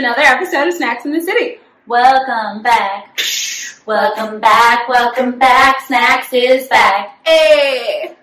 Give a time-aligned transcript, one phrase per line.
[0.00, 1.58] welcome back to another episode of Snacks in the City.
[1.86, 3.18] Welcome back.
[3.86, 4.88] Welcome back.
[4.88, 5.80] Welcome back.
[5.86, 7.18] Snacks is back.
[7.26, 8.14] Hey!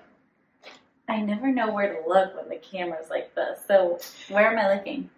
[1.09, 3.59] I never know where to look when the camera's like this.
[3.67, 3.99] So
[4.29, 5.09] where am I looking?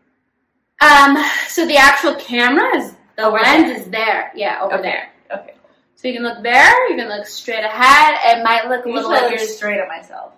[0.82, 3.78] Um, so the actual camera is, the Over lens there.
[3.78, 4.32] is there.
[4.36, 4.84] Yeah, over Okay.
[4.84, 5.12] there.
[5.40, 5.54] Okay.
[5.96, 8.38] So you can look there, you can look straight ahead.
[8.38, 10.34] It might look a little like you're straight at myself.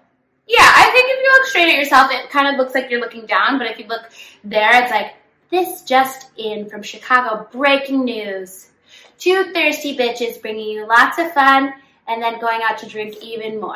[0.47, 2.99] Yeah, I think if you look straight at yourself, it kind of looks like you're
[3.01, 4.09] looking down, but if you look
[4.43, 5.13] there, it's like,
[5.49, 8.67] this just in from Chicago, breaking news.
[9.17, 11.73] Two thirsty bitches bringing you lots of fun
[12.07, 13.75] and then going out to drink even more.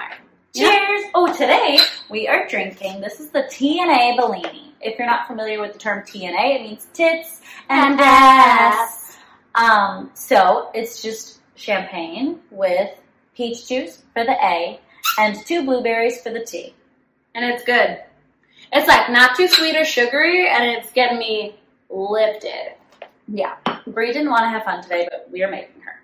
[0.54, 0.70] Yeah.
[0.70, 1.12] Cheers!
[1.16, 3.02] Oh, today we are drinking.
[3.02, 4.74] This is the TNA Bellini.
[4.82, 9.18] If you're not familiar with the term TNA, it means tits and And ass.
[9.56, 12.90] Um, so it's just champagne with
[13.36, 14.80] peach juice for the A
[15.20, 16.76] and two blueberries for the T.
[17.36, 18.00] And it's good.
[18.72, 21.56] It's like not too sweet or sugary, and it's getting me
[21.94, 22.74] lifted.
[23.28, 23.56] Yeah.
[23.88, 26.02] Bree didn't want to have fun today, but we are making her.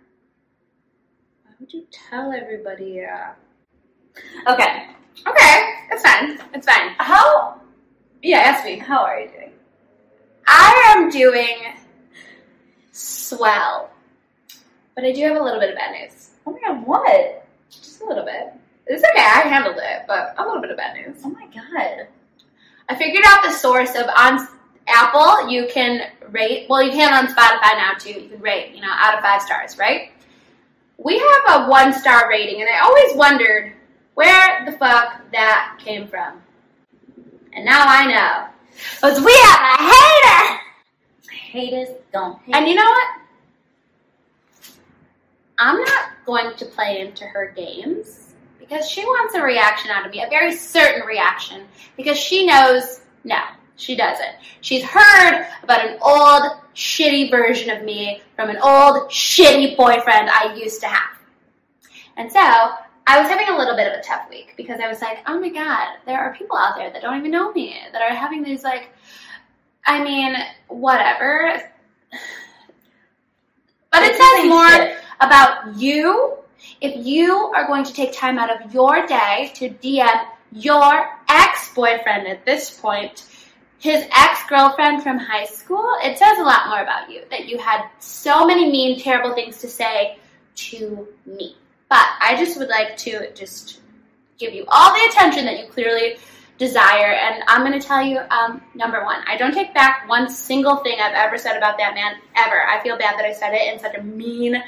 [1.43, 3.01] Why would you tell everybody?
[3.03, 3.31] Uh...
[4.51, 4.87] Okay.
[5.27, 6.39] Okay, it's fine.
[6.53, 6.91] It's fine.
[6.97, 7.59] How
[8.21, 8.77] Yeah, ask me.
[8.77, 9.51] how are you doing?
[10.47, 11.57] I am doing
[12.91, 13.91] swell,
[14.95, 16.29] but I do have a little bit of bad news.
[16.47, 17.45] Oh my god, what?
[17.69, 18.53] Just a little bit.
[18.87, 21.21] It's okay, I handled it, but a little bit of bad news.
[21.23, 22.07] Oh my god.
[22.87, 24.47] I figured out the source of on
[24.89, 28.21] Apple, you can rate, well, you can on Spotify now too.
[28.21, 30.11] You can rate, you know, out of five stars, right?
[30.97, 33.73] We have a one star rating, and I always wondered
[34.15, 36.41] where the fuck that came from.
[37.53, 38.47] And now I know.
[38.95, 40.61] Because we have a hater!
[41.31, 42.55] Haters don't hate.
[42.55, 43.07] And you know what?
[45.57, 50.11] I'm not going to play into her games because she wants a reaction out of
[50.11, 51.65] me, a very certain reaction,
[51.97, 53.41] because she knows no,
[53.79, 54.35] she doesn't.
[54.61, 60.55] She's heard about an old, shitty version of me from an old, shitty boyfriend I
[60.55, 61.17] used to have.
[62.17, 65.01] And so, I was having a little bit of a tough week because I was
[65.01, 68.01] like, oh my god, there are people out there that don't even know me, that
[68.01, 68.89] are having these, like,
[69.85, 70.35] I mean,
[70.67, 71.71] whatever.
[73.91, 76.37] But it says more about you
[76.81, 81.73] if you are going to take time out of your day to DM your ex
[81.73, 83.25] boyfriend at this point,
[83.79, 85.87] his ex girlfriend from high school.
[86.03, 89.57] It says a lot more about you that you had so many mean, terrible things
[89.59, 90.17] to say
[90.55, 91.55] to me.
[91.89, 93.79] But I just would like to just
[94.37, 96.17] give you all the attention that you clearly
[96.57, 97.13] desire.
[97.13, 100.77] And I'm going to tell you, um, number one, I don't take back one single
[100.77, 102.61] thing I've ever said about that man, ever.
[102.67, 104.61] I feel bad that I said it in such a mean,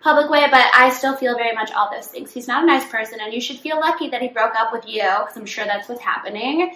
[0.00, 2.32] public way, but I still feel very much all those things.
[2.32, 4.88] He's not a nice person, and you should feel lucky that he broke up with
[4.88, 6.74] you, because I'm sure that's what's happening.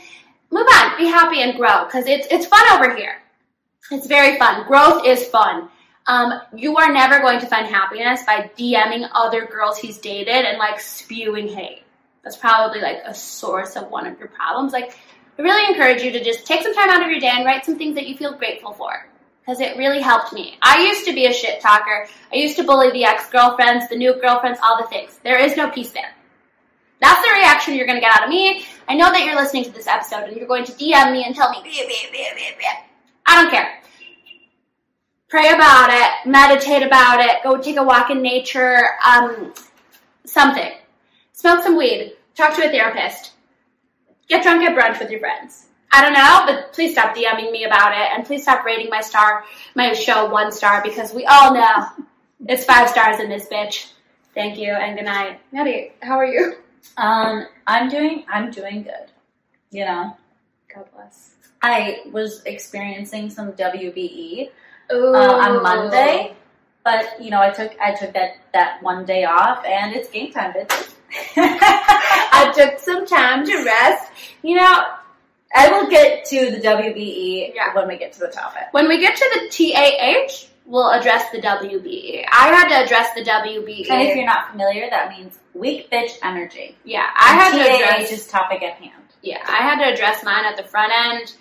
[0.50, 3.16] Move on, be happy, and grow, because it's, it's fun over here.
[3.90, 4.66] It's very fun.
[4.66, 5.68] Growth is fun.
[6.06, 10.58] Um, you are never going to find happiness by DMing other girls he's dated and
[10.58, 11.82] like spewing hate.
[12.24, 14.72] That's probably like a source of one of your problems.
[14.72, 14.96] Like,
[15.38, 17.64] I really encourage you to just take some time out of your day and write
[17.64, 19.08] some things that you feel grateful for.
[19.40, 20.58] Because it really helped me.
[20.60, 22.06] I used to be a shit talker.
[22.32, 25.18] I used to bully the ex girlfriends, the new girlfriends, all the things.
[25.22, 26.12] There is no peace there.
[27.00, 28.64] That's the reaction you're going to get out of me.
[28.88, 31.34] I know that you're listening to this episode and you're going to DM me and
[31.34, 32.82] tell me, "Bleh, bleh, bleh, bleh, bleh."
[33.26, 33.80] I don't care.
[35.28, 39.52] Pray about it, meditate about it, go take a walk in nature, um,
[40.24, 40.72] something.
[41.32, 43.32] Smoke some weed, talk to a therapist,
[44.28, 45.66] get drunk at brunch with your friends.
[45.92, 49.02] I don't know, but please stop DMing me about it and please stop rating my
[49.02, 49.44] star,
[49.74, 51.88] my show one star because we all know
[52.46, 53.92] it's five stars in this bitch.
[54.34, 55.40] Thank you and good night.
[55.52, 56.56] Maddie, how are you?
[56.96, 59.10] Um, I'm doing I'm doing good.
[59.70, 60.16] You know.
[60.74, 61.34] God bless.
[61.62, 64.50] I was experiencing some WBE
[64.92, 66.34] uh, on Monday,
[66.84, 70.32] but you know, I took I took that that one day off, and it's game
[70.32, 70.94] time, bitches.
[71.36, 74.12] I took some time to rest.
[74.42, 74.84] You know,
[75.54, 77.74] I will get to the WBE Yeah.
[77.74, 78.64] when we get to the topic.
[78.72, 82.24] when we get to the TAH, we'll address the WBE.
[82.30, 83.90] I had to address the WBE.
[83.90, 86.76] And if you're not familiar, that means weak bitch energy.
[86.84, 88.12] yeah, I had to TAH address.
[88.12, 88.92] is topic at hand.
[89.22, 91.32] Yeah, I had to address mine at the front end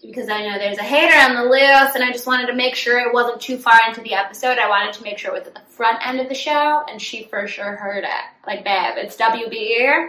[0.00, 2.76] because I know there's a hater on the loose, and I just wanted to make
[2.76, 4.56] sure it wasn't too far into the episode.
[4.56, 7.02] I wanted to make sure it was at the front end of the show, and
[7.02, 8.24] she for sure heard it.
[8.46, 10.08] Like, babe, it's WBE.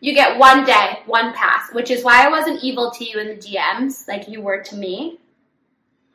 [0.00, 3.28] You get one day, one pass, which is why I wasn't evil to you in
[3.28, 5.18] the DMs like you were to me.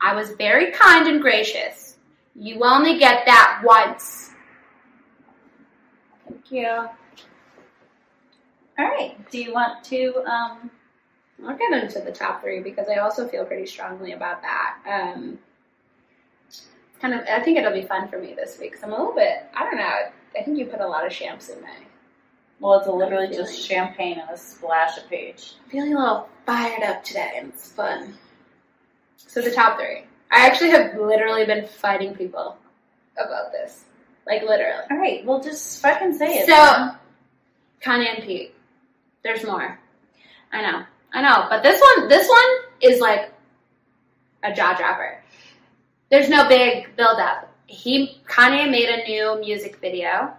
[0.06, 1.96] I was very kind and gracious.
[2.36, 4.30] You only get that once.
[6.28, 6.68] Thank you.
[8.78, 9.16] All right.
[9.30, 10.70] Do you want to um,
[11.44, 14.76] I'll get into the top three because I also feel pretty strongly about that.
[14.86, 15.38] Um,
[17.00, 19.14] kind of, I think it'll be fun for me this week because I'm a little
[19.14, 19.98] bit, I don't know,
[20.38, 21.86] I think you put a lot of champs in May.
[22.60, 25.54] Well, it's literally I'm just champagne and a splash of peach.
[25.64, 28.14] I'm feeling a little fired up today and it's fun.
[29.16, 30.04] So the top three.
[30.30, 32.56] I actually have literally been fighting people
[33.14, 33.84] about this.
[34.26, 34.84] Like literally.
[34.90, 36.46] All right, well, just fucking say it.
[36.46, 36.90] So.
[37.82, 38.54] Kanye and Pete.
[39.22, 39.78] There's more.
[40.52, 40.82] I know.
[41.12, 41.46] I know.
[41.48, 42.44] But this one, this one
[42.80, 43.32] is like
[44.42, 45.22] a jaw dropper.
[46.10, 47.52] There's no big build up.
[47.66, 50.32] He Kanye made a new music video,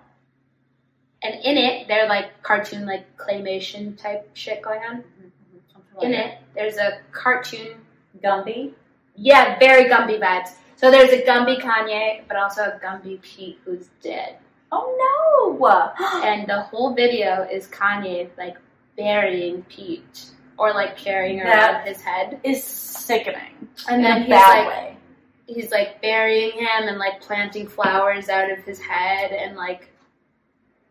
[1.22, 4.98] and in it, they're like cartoon, like claymation type shit going on.
[4.98, 5.98] Mm-hmm.
[5.98, 7.76] Like In it, there's a cartoon.
[8.24, 8.74] Gumby.
[9.16, 10.50] Yeah, very Gumby vibes.
[10.76, 14.38] So there's a Gumby Kanye, but also a Gumby Pete who's dead.
[14.72, 15.68] Oh no!
[16.24, 18.58] and the whole video is Kanye like
[18.98, 23.70] burying Pete or like carrying around his head, is sickening.
[23.90, 24.98] and then he's like way.
[25.46, 29.90] he's like burying him and like planting flowers out of his head, and like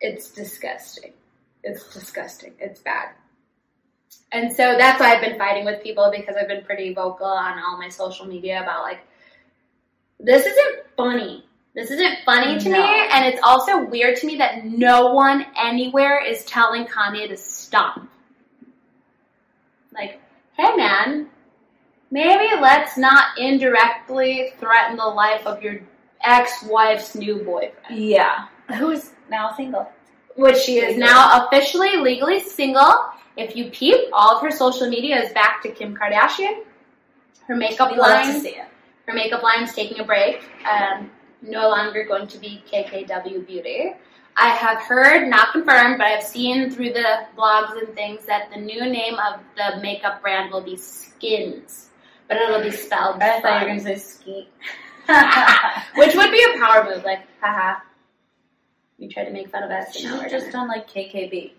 [0.00, 1.12] it's disgusting.
[1.62, 2.55] It's disgusting.
[2.61, 3.11] It's bad.
[4.33, 7.59] And so that's why I've been fighting with people because I've been pretty vocal on
[7.59, 9.01] all my social media about like
[10.19, 11.45] this isn't funny.
[11.75, 12.79] This isn't funny to No.
[12.83, 17.37] me, and it's also weird to me that no one anywhere is telling Kanye to
[17.37, 18.01] stop.
[19.93, 20.21] Like,
[20.57, 21.29] hey man,
[22.11, 25.81] maybe let's not indirectly threaten the life of your
[26.25, 28.47] ex-wife's new boyfriend, Yeah.
[28.79, 29.91] Who's now single?
[30.35, 31.01] which she is Legal.
[31.09, 32.93] now officially legally single.
[33.37, 36.62] If you peep, all of her social media is back to Kim Kardashian.
[37.47, 38.43] Her makeup We line
[39.06, 40.43] her makeup line's taking a break.
[40.69, 41.11] Um,
[41.43, 43.93] no longer going to be KKW Beauty.
[44.37, 48.61] I have heard, not confirmed, but I've seen through the blogs and things that the
[48.61, 51.89] new name of the makeup brand will be Skins,
[52.29, 54.49] but it'll be spelled I thought you were gonna say skeet.
[55.97, 57.05] which would be a power move.
[57.05, 57.81] Like, haha,
[58.99, 59.94] you tried to make fun of us.
[59.94, 61.53] She should have just done like KKB.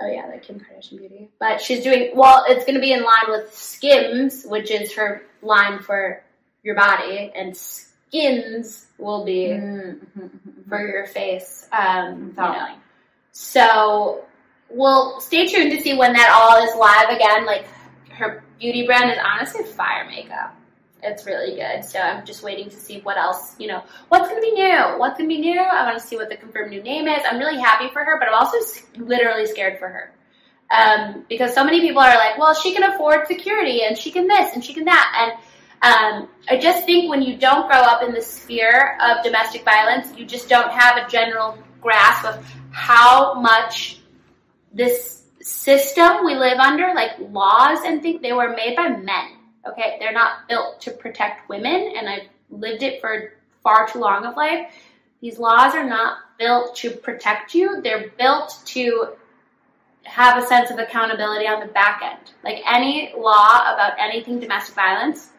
[0.00, 1.28] Oh yeah, like Kim Kardashian Beauty.
[1.38, 2.44] But she's doing well.
[2.48, 6.22] It's going to be in line with Skims, which is her line for
[6.64, 10.68] your body, and Skins will be Mm-hmm.
[10.68, 11.68] for your face.
[11.72, 12.74] Um, you know.
[13.32, 14.24] So
[14.70, 17.46] we'll stay tuned to see when that all is live again.
[17.46, 17.66] Like
[18.10, 20.56] her beauty brand is honestly fire makeup.
[21.04, 21.84] It's really good.
[21.84, 24.98] So I'm just waiting to see what else, you know, what's going to be new.
[24.98, 25.60] What's going to be new?
[25.60, 27.22] I want to see what the confirmed new name is.
[27.30, 28.58] I'm really happy for her, but I'm also
[28.96, 30.14] literally scared for her.
[30.70, 34.26] Um, because so many people are like, well, she can afford security and she can
[34.26, 35.36] this and she can that.
[35.82, 39.64] And um, I just think when you don't grow up in the sphere of domestic
[39.64, 44.00] violence, you just don't have a general grasp of how much
[44.72, 49.36] this system we live under, like laws and things, they were made by men.
[49.66, 53.32] Okay, they're not built to protect women, and I've lived it for
[53.62, 54.72] far too long of life.
[55.20, 59.14] These laws are not built to protect you, they're built to
[60.04, 62.32] have a sense of accountability on the back end.
[62.42, 65.30] Like any law about anything domestic violence,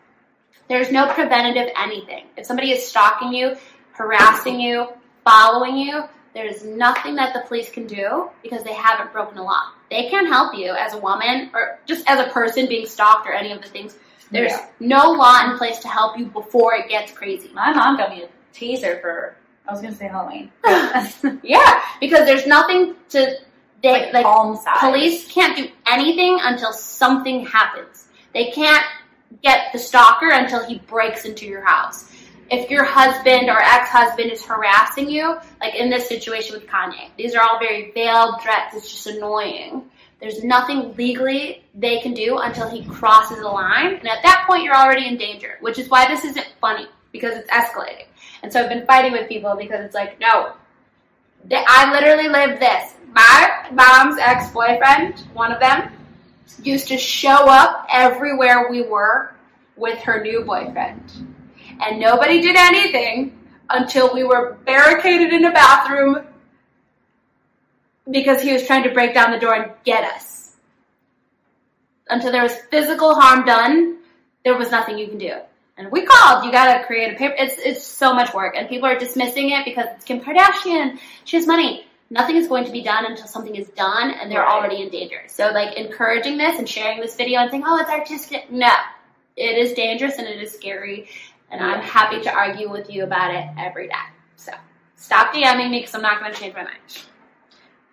[0.67, 2.25] there's no preventative anything.
[2.35, 3.55] If somebody is stalking you,
[3.91, 4.87] harassing you,
[5.23, 9.71] following you, there's nothing that the police can do because they haven't broken a law.
[9.89, 13.33] They can't help you as a woman or just as a person being stalked or
[13.33, 13.95] any of the things.
[14.31, 14.65] There's Yeah.
[14.79, 17.49] no law in place to help you before it gets crazy.
[17.53, 19.35] My mom got me a taser for.
[19.67, 20.51] I was gonna say Halloween.
[21.43, 23.37] yeah, because there's nothing to
[23.81, 24.79] they like, like.
[24.79, 28.07] Police can't do anything until something happens.
[28.33, 28.83] They can't
[29.43, 32.11] get the stalker until he breaks into your house.
[32.51, 37.33] If your husband or ex-husband is harassing you, like in this situation with Kanye, these
[37.33, 38.75] are all very veiled threats.
[38.75, 39.89] It's just annoying.
[40.25, 44.63] There's nothing legally they can do until he crosses the line, and at that point,
[44.63, 45.59] you're already in danger.
[45.61, 48.07] Which is why this isn't funny because it's escalating.
[48.41, 50.53] And so I've been fighting with people because it's like, no,
[51.51, 52.95] I literally lived this.
[53.13, 55.91] My mom's ex boyfriend, one of them,
[56.63, 59.35] used to show up everywhere we were
[59.75, 61.03] with her new boyfriend.
[61.83, 63.37] And nobody did anything
[63.69, 66.25] until we were barricaded in a bathroom
[68.09, 70.55] because he was trying to break down the door and get us.
[72.09, 73.97] Until there was physical harm done,
[74.43, 75.33] there was nothing you can do.
[75.77, 76.45] And we called.
[76.45, 77.35] You gotta create a paper.
[77.37, 80.99] It's it's so much work, and people are dismissing it because it's Kim Kardashian.
[81.25, 81.85] She has money.
[82.09, 84.53] Nothing is going to be done until something is done, and they're Right.
[84.53, 85.23] already in danger.
[85.27, 88.71] So, like encouraging this and sharing this video and saying, "Oh, it's artistic." No,
[89.35, 91.09] it is dangerous and it is scary,
[91.51, 93.93] and I'm happy to argue with you about it every day.
[94.37, 94.53] So,
[94.95, 96.77] stop DMing me because I'm not going to change my mind.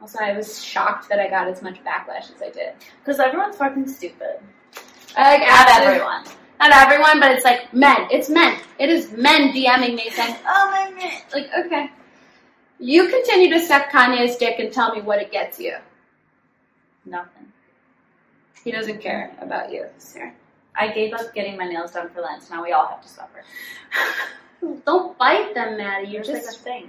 [0.02, 2.72] Also, I was shocked that I got as much backlash as I did.
[2.98, 4.40] Because everyone's fucking stupid.
[5.16, 6.24] Like, Not everyone.
[6.58, 8.08] Not everyone, but it's like men.
[8.10, 8.58] It's men.
[8.80, 11.12] It is men DMing me saying, Oh my man.
[11.32, 11.90] like, okay.
[12.80, 15.76] You continue to suck Kanye's dick and tell me what it gets you.
[17.04, 17.52] Nothing.
[18.64, 20.32] He doesn't care about you, sir.
[20.74, 22.50] I gave up getting my nails done for Lent.
[22.50, 23.44] Now we all have to suffer.
[24.84, 26.08] Don't bite them, Maddie.
[26.08, 26.88] You're It's like a just thing.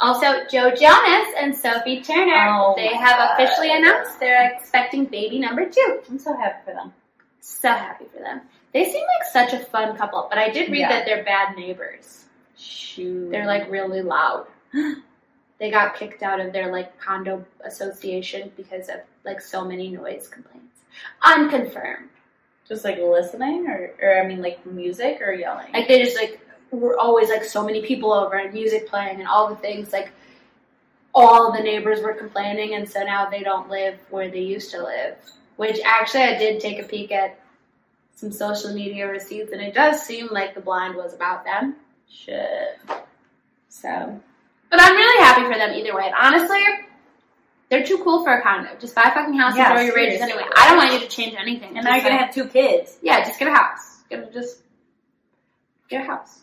[0.00, 2.48] Also Joe Jonas and Sophie Turner.
[2.50, 3.34] Oh they have God.
[3.40, 6.00] officially announced they're expecting baby number two.
[6.08, 6.92] I'm so happy for them.
[7.40, 8.40] So happy for them.
[8.72, 10.88] They seem like such a fun couple, but I did read Yeah.
[10.90, 12.24] that they're bad neighbors.
[12.56, 13.30] Shoot.
[13.30, 14.46] They're like really loud.
[15.58, 20.28] they got kicked out of their like condo association because of like so many noise
[20.28, 20.66] complaints.
[21.24, 22.08] Unconfirmed.
[22.68, 25.72] just like listening, or, or I mean, like music or yelling.
[25.72, 26.40] Like they just like
[26.70, 30.12] were always like so many people over and music playing and all the things like
[31.14, 34.82] all the neighbors were complaining and so now they don't live where they used to
[34.82, 35.16] live.
[35.56, 37.38] Which actually I did take a peek at
[38.14, 41.76] some social media receipts and it does seem like the blind was about them.
[42.08, 42.78] Shit.
[43.68, 44.20] So
[44.70, 46.06] But I'm really happy for them either way.
[46.06, 46.62] And honestly,
[47.70, 48.70] they're too cool for a condo.
[48.80, 50.44] Just buy a fucking house Yeah, and throw your rages anyway.
[50.56, 51.76] I don't want you to change anything.
[51.76, 52.98] And now you're gonna have two kids.
[53.00, 53.98] Yeah, just get a house.
[54.08, 54.58] Get a, just
[55.88, 56.40] get a house.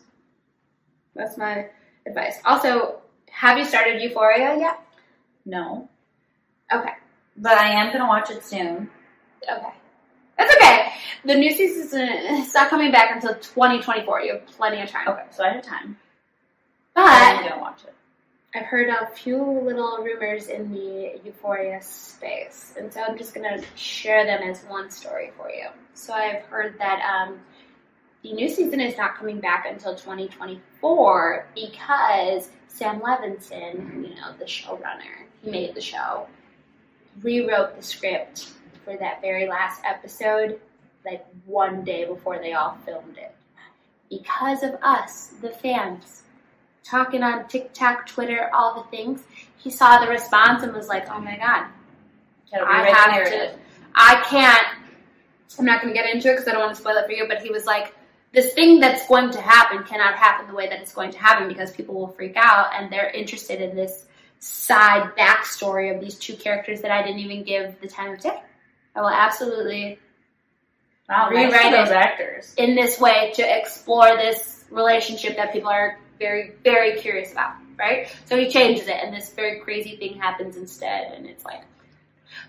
[1.18, 1.68] That's my
[2.06, 2.38] advice.
[2.46, 4.80] Also, have you started Euphoria yet?
[5.44, 5.88] No.
[6.72, 6.92] Okay.
[7.36, 8.88] But I am gonna watch it soon.
[9.42, 9.72] Okay.
[10.38, 10.92] That's okay.
[11.24, 14.22] The new season is not coming back until 2024.
[14.22, 15.08] You have plenty of time.
[15.08, 15.98] Okay, so I have time.
[16.94, 17.94] But I'm going to watch it.
[18.54, 23.60] I've heard a few little rumors in the Euphoria space, and so I'm just gonna
[23.74, 25.66] share them as one story for you.
[25.92, 27.40] So I've heard that um,
[28.22, 34.44] the new season is not coming back until 2024 because Sam Levinson, you know, the
[34.44, 36.26] showrunner, he made the show,
[37.22, 38.52] rewrote the script
[38.84, 40.60] for that very last episode,
[41.04, 43.34] like one day before they all filmed it.
[44.10, 46.22] Because of us, the fans,
[46.82, 49.22] talking on TikTok, Twitter, all the things,
[49.58, 51.66] he saw the response and was like, oh my god,
[52.52, 53.54] I have to.
[53.94, 54.66] I can't.
[55.58, 57.12] I'm not going to get into it because I don't want to spoil it for
[57.12, 57.26] you.
[57.26, 57.94] But he was like,
[58.32, 61.48] "This thing that's going to happen cannot happen the way that it's going to happen
[61.48, 64.06] because people will freak out and they're interested in this
[64.40, 68.40] side backstory of these two characters that I didn't even give the time of day.
[68.94, 69.98] I will absolutely
[71.08, 71.96] Wow, Rewrite for those it.
[71.96, 72.54] actors.
[72.58, 78.14] in this way to explore this relationship that people are very, very curious about, right?
[78.26, 81.62] So he changes it, and this very crazy thing happens instead, and it's like.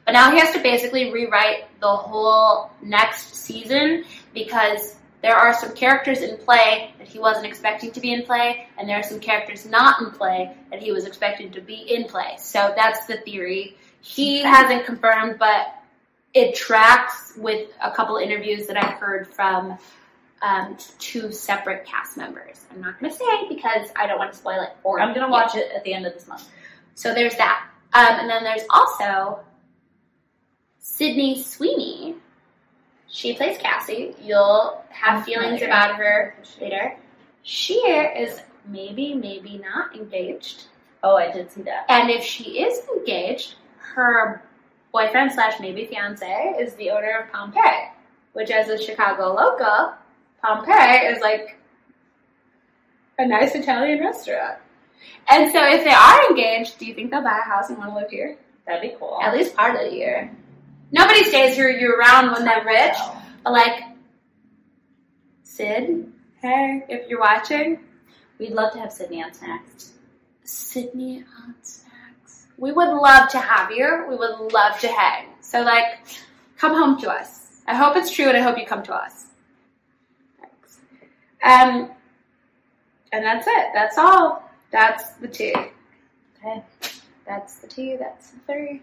[0.05, 5.73] But now he has to basically rewrite the whole next season because there are some
[5.73, 9.19] characters in play that he wasn't expecting to be in play, and there are some
[9.19, 12.35] characters not in play that he was expecting to be in play.
[12.37, 13.75] So that's the theory.
[14.01, 15.75] He hasn't confirmed, but
[16.33, 19.77] it tracks with a couple interviews that I've heard from
[20.41, 22.65] um, two separate cast members.
[22.71, 25.29] I'm not going to say because I don't want to spoil it for I'm gonna
[25.29, 26.47] watch it at the end of this month.
[26.95, 27.67] So there's that.
[27.93, 29.39] Um, and then there's also
[30.77, 32.15] Sydney Sweeney.
[33.09, 34.15] She plays Cassie.
[34.21, 35.67] You'll have feelings familiar.
[35.67, 36.95] about her later.
[37.43, 40.65] She is maybe, maybe not engaged.
[41.03, 41.85] Oh, I did see that.
[41.89, 44.43] And if she is engaged, her
[44.91, 47.89] boyfriend slash maybe fiance is the owner of Pompei,
[48.33, 49.93] which as a Chicago local,
[50.43, 51.57] Pompei is like
[53.17, 54.59] a nice Italian restaurant.
[55.29, 57.91] And so if they are engaged, do you think they'll buy a house and want
[57.91, 58.37] to live here?
[58.65, 59.19] That'd be cool.
[59.21, 60.31] At least part of the year.
[60.91, 62.95] Nobody stays here year round when they're rich.
[63.43, 63.83] But like
[65.43, 67.79] Sid, hey, if you're watching,
[68.39, 69.91] We'd love to have Sydney on snacks.
[70.45, 72.47] Sydney on snacks.
[72.57, 74.05] We would love to have you.
[74.09, 75.27] We would love to hang.
[75.41, 75.99] So like,
[76.57, 77.61] come home to us.
[77.67, 79.25] I hope it's true, and I hope you come to us.
[80.39, 80.79] Thanks.
[81.43, 81.91] Um,
[83.11, 83.67] and that's it.
[83.73, 84.49] That's all.
[84.71, 85.53] That's the tea.
[86.37, 86.63] Okay.
[87.27, 87.97] That's the two.
[87.99, 88.81] That's the three.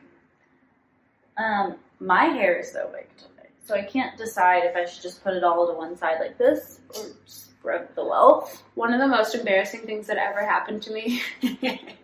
[1.39, 5.23] Um, my hair is so big today, so I can't decide if I should just
[5.23, 8.63] put it all to one side like this or spread the wealth.
[8.75, 11.23] One of the most embarrassing things that ever happened to me.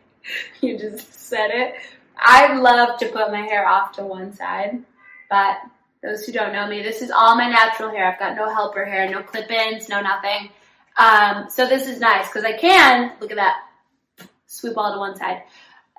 [0.61, 1.75] you just said it.
[2.17, 4.83] I love to put my hair off to one side,
[5.31, 5.59] but
[6.03, 8.11] those who don't know me, this is all my natural hair.
[8.11, 10.51] I've got no helper hair, no clip-ins, no nothing.
[10.97, 13.57] Um, so this is nice because I can look at that,
[14.47, 15.43] sweep all to one side.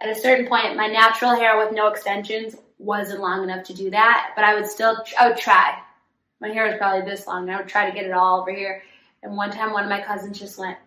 [0.01, 3.89] At a certain point, my natural hair with no extensions wasn't long enough to do
[3.91, 5.79] that, but I would still, I would try.
[6.39, 8.51] My hair was probably this long, and I would try to get it all over
[8.53, 8.83] here.
[9.23, 10.77] And one time, one of my cousins just went,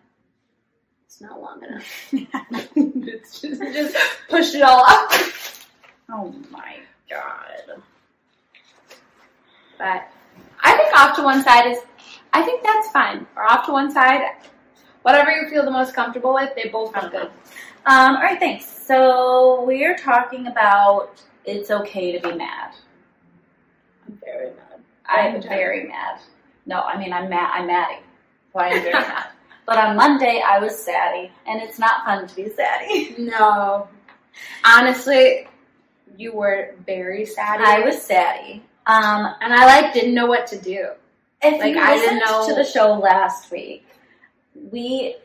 [1.05, 3.97] "It's not long enough." it's just, just
[4.29, 5.11] pushed it all up.
[6.09, 6.77] Oh my
[7.09, 7.81] god.
[9.79, 10.07] But
[10.63, 11.79] I think off to one side is,
[12.33, 13.25] I think that's fine.
[13.35, 14.21] Or off to one side,
[15.01, 17.29] whatever you feel the most comfortable with, they both feel good.
[17.89, 18.65] Um, all right, thanks.
[18.65, 22.73] So we're talking about it's okay to be mad.
[24.07, 24.79] I'm very mad.
[25.09, 25.49] I'm time.
[25.49, 26.19] very mad.
[26.65, 27.51] No, I mean I'm mad.
[27.53, 28.01] I'm maddie.
[28.53, 29.27] So I am very mad.
[29.65, 33.15] But on Monday I was saddy, and it's not fun to be saddy.
[33.17, 33.87] No.
[34.65, 35.47] Honestly,
[36.17, 37.61] you were very sad.
[37.61, 38.63] I was saddy.
[38.85, 40.89] Um, and I like didn't know what to do.
[41.41, 43.85] if Like, you I listened didn't know- to the show last week,
[44.71, 45.15] we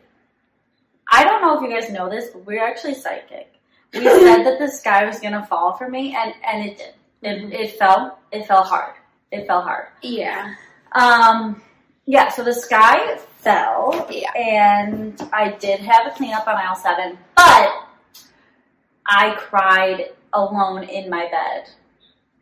[1.11, 3.53] I don't know if you guys know this, but we're actually psychic.
[3.95, 6.95] We said that the sky was gonna fall for me, and and it did.
[7.23, 7.53] It, Mhm.
[7.55, 8.19] it fell.
[8.33, 8.95] It fell hard.
[9.31, 9.89] It fell hard.
[10.03, 10.55] Yeah.
[10.93, 11.63] Um,
[12.07, 12.29] yeah.
[12.29, 14.33] So the sky fell, Yeah.
[14.35, 17.71] and I did have a cleanup on aisle seven, but
[19.07, 21.69] I cried alone in my bed.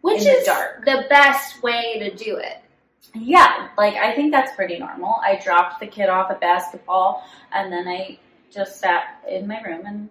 [0.03, 0.85] Which the is dark.
[0.87, 2.59] the best way to do it.
[3.15, 5.21] Yeah, like I think that's pretty normal.
[5.23, 8.19] I dropped the kid off at basketball, and then I
[8.51, 10.09] just sat in my room and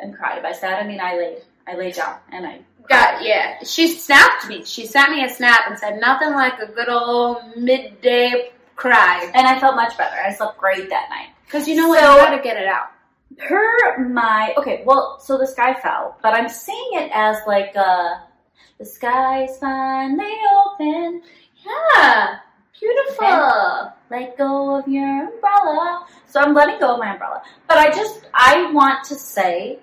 [0.00, 0.42] and cried.
[0.42, 1.42] By sat, I mean I laid.
[1.66, 3.62] I laid down and I Got yeah.
[3.64, 4.64] She snapped me.
[4.64, 9.30] She sent me a snap and said nothing like a good old midday cry.
[9.34, 10.16] and I felt much better.
[10.16, 11.28] I slept great that night.
[11.44, 12.00] Because you know what?
[12.00, 12.88] So- you gotta get it out.
[13.38, 18.16] Per my okay, well, so the sky fell, but I'm seeing it as like uh
[18.78, 21.22] the sky's finally open.
[21.64, 22.38] Yeah.
[22.78, 23.92] Beautiful.
[24.10, 26.06] Let go of your umbrella.
[26.26, 27.42] So I'm letting go of my umbrella.
[27.68, 29.78] But I just I want to say,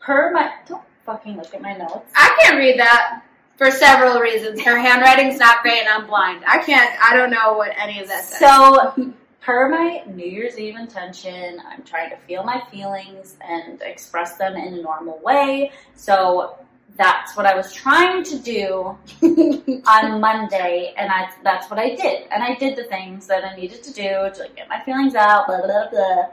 [0.00, 2.10] per my don't fucking look at my notes.
[2.14, 3.22] I can't read that
[3.56, 4.60] for several reasons.
[4.62, 6.44] Her handwriting's not great and I'm blind.
[6.46, 8.38] I can't, I don't know what any of that says.
[8.38, 14.36] So, per my New Year's Eve intention, I'm trying to feel my feelings and express
[14.36, 15.72] them in a normal way.
[15.94, 16.58] So,
[16.96, 18.96] that's what I was trying to do
[19.86, 22.28] on Monday, and I that's what I did.
[22.30, 25.14] And I did the things that I needed to do to like, get my feelings
[25.14, 26.24] out, blah, blah, blah.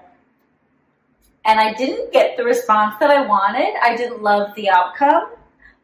[1.46, 3.74] And I didn't get the response that I wanted.
[3.82, 5.30] I didn't love the outcome,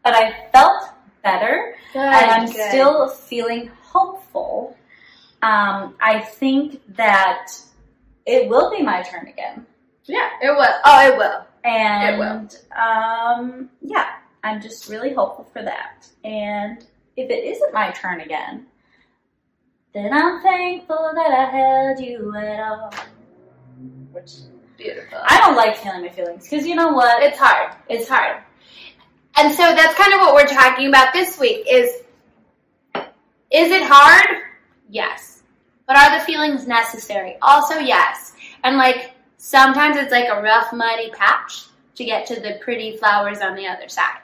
[0.03, 0.89] but I felt
[1.23, 2.69] better Good, and I'm good.
[2.69, 4.77] still feeling hopeful.
[5.41, 7.51] Um, I think that
[8.27, 9.65] it will be my turn again,
[10.05, 10.75] Yeah, it will.
[10.85, 11.45] Oh, it will.
[11.63, 12.79] and it will.
[12.79, 14.13] um, yeah,
[14.47, 16.07] I'm just really hopeful for that.
[16.23, 18.65] And if it isn't my turn again,
[19.93, 22.93] then I'm thankful that I held you at all.
[24.11, 24.31] Which
[24.77, 25.17] Beautiful.
[25.23, 27.23] I don't like feeling my feelings because you know what?
[27.23, 27.75] It's hard.
[27.89, 28.43] It's hard.
[29.35, 31.89] And so that's kind of what we're talking about this week is
[33.49, 34.43] is it hard?
[34.89, 35.41] Yes.
[35.87, 37.37] But are the feelings necessary?
[37.41, 38.33] Also yes.
[38.63, 43.39] And like sometimes it's like a rough muddy patch to get to the pretty flowers
[43.39, 44.19] on the other side.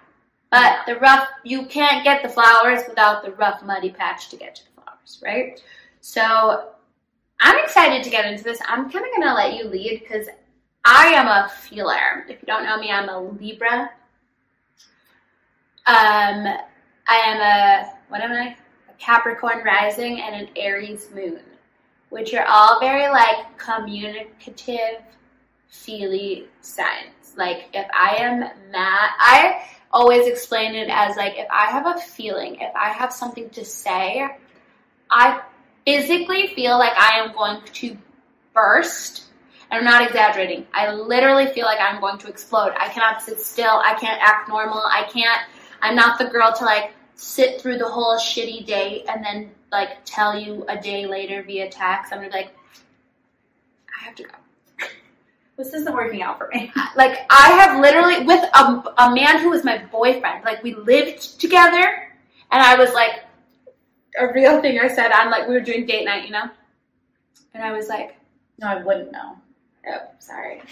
[0.53, 4.53] But the rough you can't get the flowers without the rough muddy patch to get
[4.53, 5.59] to the flowers, right?
[5.99, 6.69] So
[7.41, 8.59] I'm excited to get into this.
[8.67, 10.27] I'm kind of going to let you lead because
[10.85, 12.25] I am a feeler.
[12.29, 13.89] If you don't know me, I'm a Libra.
[15.87, 16.45] Um,
[17.07, 18.55] I am a what am I?
[18.89, 21.41] A Capricorn rising and an Aries moon,
[22.11, 25.01] which are all very like communicative,
[25.67, 27.33] feely signs.
[27.35, 28.39] Like if I am
[28.71, 29.63] mad, I
[29.93, 33.63] always explain it as like if I have a feeling, if I have something to
[33.63, 34.27] say,
[35.10, 35.41] I
[35.86, 37.97] physically feel like I am going to
[38.53, 39.25] burst.
[39.69, 40.67] And I'm not exaggerating.
[40.73, 42.73] I literally feel like I'm going to explode.
[42.77, 43.82] I cannot sit still.
[43.84, 44.79] I can't act normal.
[44.79, 45.41] I can't.
[45.82, 49.97] I'm not the girl to like sit through the whole shitty day and then like
[50.06, 52.12] tell you a day later via text.
[52.12, 52.56] I'm gonna be like,
[53.99, 54.42] I have to go.
[55.57, 56.71] This isn't working out for me.
[56.95, 60.43] Like I have literally with a, a man who was my boyfriend.
[60.43, 62.09] Like we lived together,
[62.51, 63.23] and I was like,
[64.19, 64.79] a real thing.
[64.79, 66.49] I said I'm like we were doing date night, you know,
[67.53, 68.15] and I was like,
[68.59, 69.37] No, I wouldn't know.
[69.89, 70.61] oh, sorry.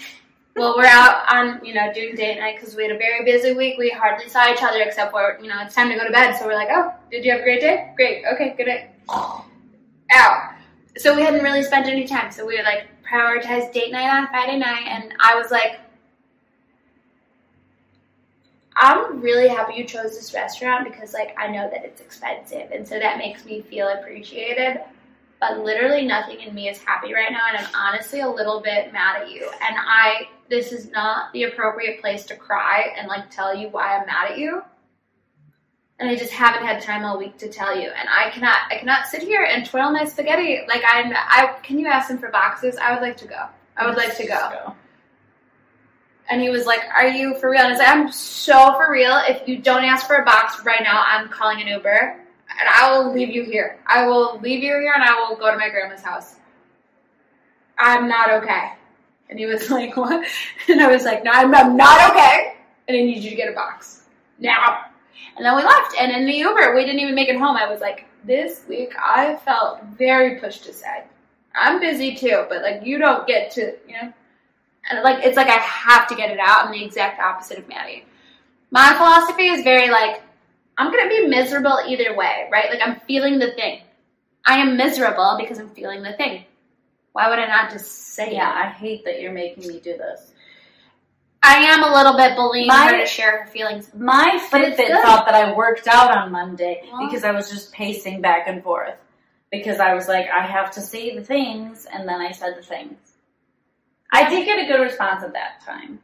[0.54, 3.54] Well, we're out on you know doing date night because we had a very busy
[3.54, 3.78] week.
[3.78, 6.34] We hardly saw each other except for you know it's time to go to bed.
[6.36, 7.90] So we're like, oh, did you have a great day?
[7.96, 8.22] Great.
[8.34, 8.90] Okay, good day.
[9.08, 10.50] Ow.
[10.98, 12.30] So we hadn't really spent any time.
[12.30, 15.78] So we were like prioritized date night on Friday night, and I was like,
[18.74, 22.86] I'm really happy you chose this restaurant because like I know that it's expensive, and
[22.86, 24.80] so that makes me feel appreciated.
[25.40, 28.92] But literally nothing in me is happy right now, and I'm honestly a little bit
[28.92, 29.50] mad at you.
[29.60, 33.96] And I, this is not the appropriate place to cry and like tell you why
[33.96, 34.62] I'm mad at you.
[36.02, 37.88] And I just haven't had time all week to tell you.
[37.88, 40.58] And I cannot, I cannot sit here and twirl my spaghetti.
[40.66, 42.76] Like I'm, I can you ask them for boxes?
[42.76, 43.46] I would like to go.
[43.76, 44.74] I would like to go.
[46.28, 47.60] And he was like, Are you for real?
[47.60, 49.16] And I was like, I'm so for real.
[49.28, 52.16] If you don't ask for a box right now, I'm calling an Uber
[52.48, 53.78] and I will leave you here.
[53.86, 56.34] I will leave you here and I will go to my grandma's house.
[57.78, 58.72] I'm not okay.
[59.30, 60.26] And he was like, What?
[60.68, 62.56] And I was like, No, I'm, I'm not okay.
[62.88, 64.02] And I need you to get a box.
[64.40, 64.86] Now.
[65.42, 65.96] And then we left.
[65.98, 67.56] And in the Uber, we didn't even make it home.
[67.56, 71.02] I was like, This week I felt very pushed aside.
[71.52, 74.12] I'm busy too, but like you don't get to, you know,
[74.88, 76.66] and like it's like I have to get it out.
[76.66, 78.04] I'm the exact opposite of Maddie.
[78.70, 80.22] My philosophy is very like
[80.78, 82.70] I'm gonna be miserable either way, right?
[82.70, 83.80] Like I'm feeling the thing.
[84.46, 86.44] I am miserable because I'm feeling the thing.
[87.14, 88.66] Why would I not just say Yeah, it?
[88.66, 90.31] I hate that you're making me do this.
[91.44, 93.90] I am a little bit bullying My- her to share her feelings.
[93.94, 98.20] My Fitbit thought that I worked out on Monday Well- because I was just pacing
[98.20, 98.94] back and forth.
[99.50, 102.62] Because I was like, I have to say the things, and then I said the
[102.62, 102.96] things.
[104.10, 106.00] I did get a good response at that time,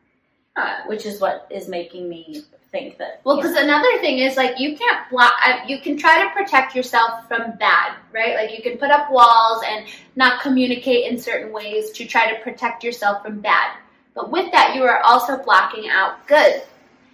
[0.56, 3.20] Uh, which is what is making me think that.
[3.24, 5.32] Well, because another thing is like you can't block.
[5.46, 8.34] uh, You can try to protect yourself from bad, right?
[8.34, 12.40] Like you can put up walls and not communicate in certain ways to try to
[12.42, 13.70] protect yourself from bad.
[14.18, 16.62] But with that, you are also blocking out good.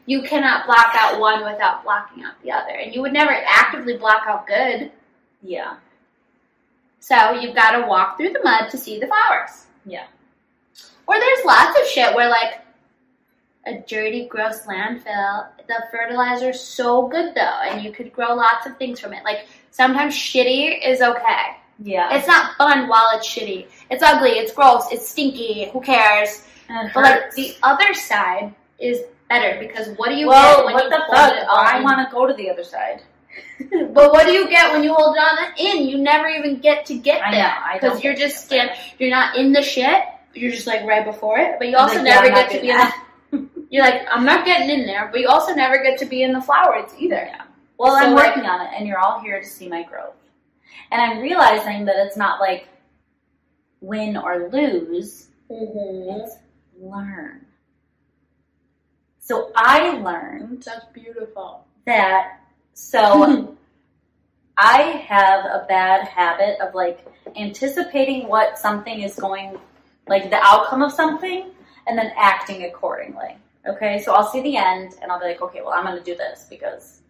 [0.06, 3.98] You cannot block out one without blocking out the other, and you would never actively
[3.98, 4.90] block out good.
[5.42, 5.76] yeah,
[7.00, 9.66] So you've got to walk through the mud to see the flowers.
[9.84, 10.06] Yeah.
[11.06, 12.60] Or there's lots of shit where like
[13.66, 18.78] a dirty, gross landfill, the fertilizer's so good though, and you could grow lots of
[18.78, 19.24] things from it.
[19.24, 21.56] Like sometimes shitty is okay.
[21.82, 23.66] yeah, It's not fun while it's shitty.
[23.90, 26.44] It's ugly, it's gross, it's stinky, who cares?
[26.68, 30.84] But like the other side is better because what do you well, get when what
[30.84, 31.48] you the hold fuck?
[31.48, 33.02] I want to go to the other side.
[33.92, 35.88] But what do you get when you hold it on the in?
[35.88, 38.70] You never even get to get there because you're just stand.
[38.98, 40.02] You're not in the shit.
[40.34, 41.56] You're just like right before it.
[41.58, 42.76] But you also like, never I'm get to be in.
[42.76, 46.22] The, you're like I'm not getting in there, but you also never get to be
[46.22, 47.26] in the flowers either.
[47.28, 47.42] Yeah.
[47.78, 50.14] Well, So, I'm like- working on it, and you're all here to see my growth.
[50.92, 52.68] And I'm realizing that it's not like
[53.80, 56.20] win or lose, Mm-hmm.
[56.22, 56.36] it's
[56.80, 57.46] learn.
[59.20, 61.66] So I learned That's beautiful.
[61.86, 62.40] that,
[62.74, 63.56] so
[64.58, 67.06] I have a bad habit of like
[67.36, 69.58] anticipating what something is going,
[70.08, 71.50] like the outcome of something,
[71.86, 73.36] and then acting accordingly.
[73.66, 76.04] Okay, so I'll see the end, and I'll be like, okay, well, I'm going to
[76.04, 77.00] do this because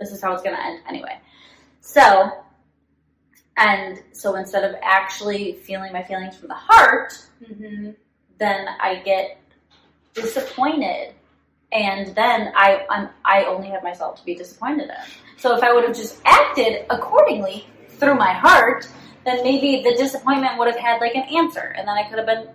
[0.00, 1.18] this is how it's going to end anyway.
[1.82, 2.30] So,
[3.58, 7.12] and so instead of actually feeling my feelings from the heart,
[7.42, 7.90] Mm-hmm.
[8.42, 9.38] Then I get
[10.14, 11.14] disappointed,
[11.72, 15.38] and then I I'm, I only have myself to be disappointed in.
[15.38, 17.66] So if I would have just acted accordingly
[17.98, 18.86] through my heart,
[19.24, 22.26] then maybe the disappointment would have had like an answer, and then I could have
[22.26, 22.48] been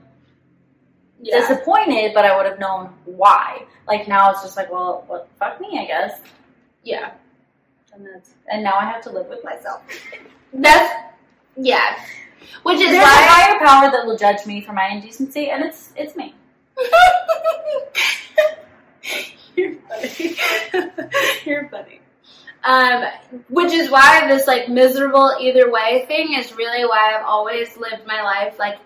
[1.22, 1.40] Yeah.
[1.40, 3.64] disappointed, but I would have known why.
[3.88, 6.20] Like now it's just like, well, what fuck me, I guess.
[6.84, 7.12] yeah.
[7.94, 9.82] And that's and now I have to live with myself.
[10.54, 10.94] That's
[11.56, 11.98] yeah.
[12.64, 13.28] Which is There's a why.
[13.28, 16.34] higher power that will judge me for my indecency, and it's it's me.
[19.56, 20.36] You're funny.
[21.46, 22.02] You're funny.
[22.64, 23.06] Um,
[23.50, 28.06] which is why this like miserable either way thing is really why I've always lived
[28.06, 28.80] my life like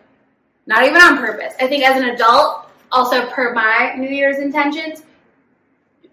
[0.67, 1.53] not even on purpose.
[1.59, 5.03] I think as an adult, also per my New Year's intentions,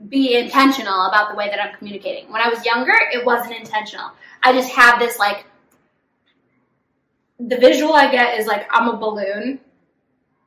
[0.08, 2.32] be intentional about the way that I'm communicating.
[2.32, 4.10] When I was younger, it wasn't intentional.
[4.42, 5.44] I just have this like
[7.38, 9.60] the visual I get is like I'm a balloon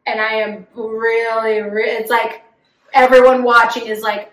[0.06, 2.44] and I am really, re- it's like
[2.94, 4.32] everyone watching is like,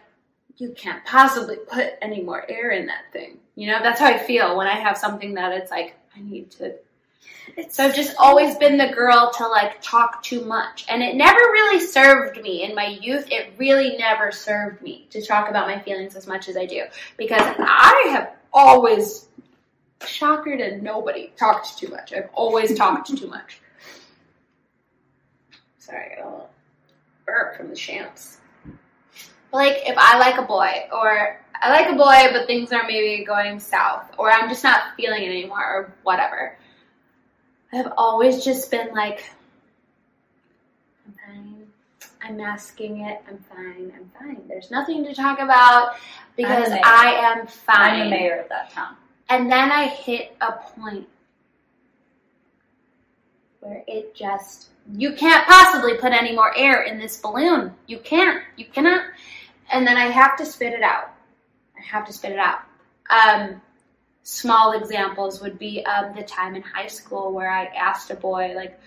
[0.57, 3.39] you can't possibly put any more air in that thing.
[3.55, 6.51] You know, that's how I feel when I have something that it's like, I need
[6.53, 6.75] to.
[7.71, 10.85] So I've just always been the girl to like talk too much.
[10.89, 13.27] And it never really served me in my youth.
[13.31, 16.85] It really never served me to talk about my feelings as much as I do.
[17.17, 19.29] Because I have always,
[20.07, 22.13] shocker to nobody, talked too much.
[22.13, 23.61] I've always talked too much.
[25.79, 26.51] Sorry, I got a little
[27.27, 28.39] burp from the shams.
[29.53, 33.25] Like, if I like a boy, or I like a boy, but things are maybe
[33.25, 36.57] going south, or I'm just not feeling it anymore, or whatever.
[37.73, 39.25] I've always just been like,
[41.07, 41.67] I'm fine.
[42.23, 43.23] I'm masking it.
[43.29, 43.93] I'm fine.
[43.97, 44.43] I'm fine.
[44.49, 45.97] There's nothing to talk about
[46.37, 46.71] because.
[46.71, 48.01] I am fine.
[48.01, 48.97] I'm the mayor of that town.
[49.29, 51.07] And then I hit a point
[53.61, 57.75] where it just you can't possibly put any more air in this balloon.
[57.87, 58.43] You can't.
[58.57, 59.05] You cannot.
[59.71, 61.13] And then I have to spit it out.
[61.77, 62.61] I have to spit it out.
[63.11, 63.61] Um,
[64.23, 68.53] small examples would be um, the time in high school where I asked a boy
[68.57, 68.81] like,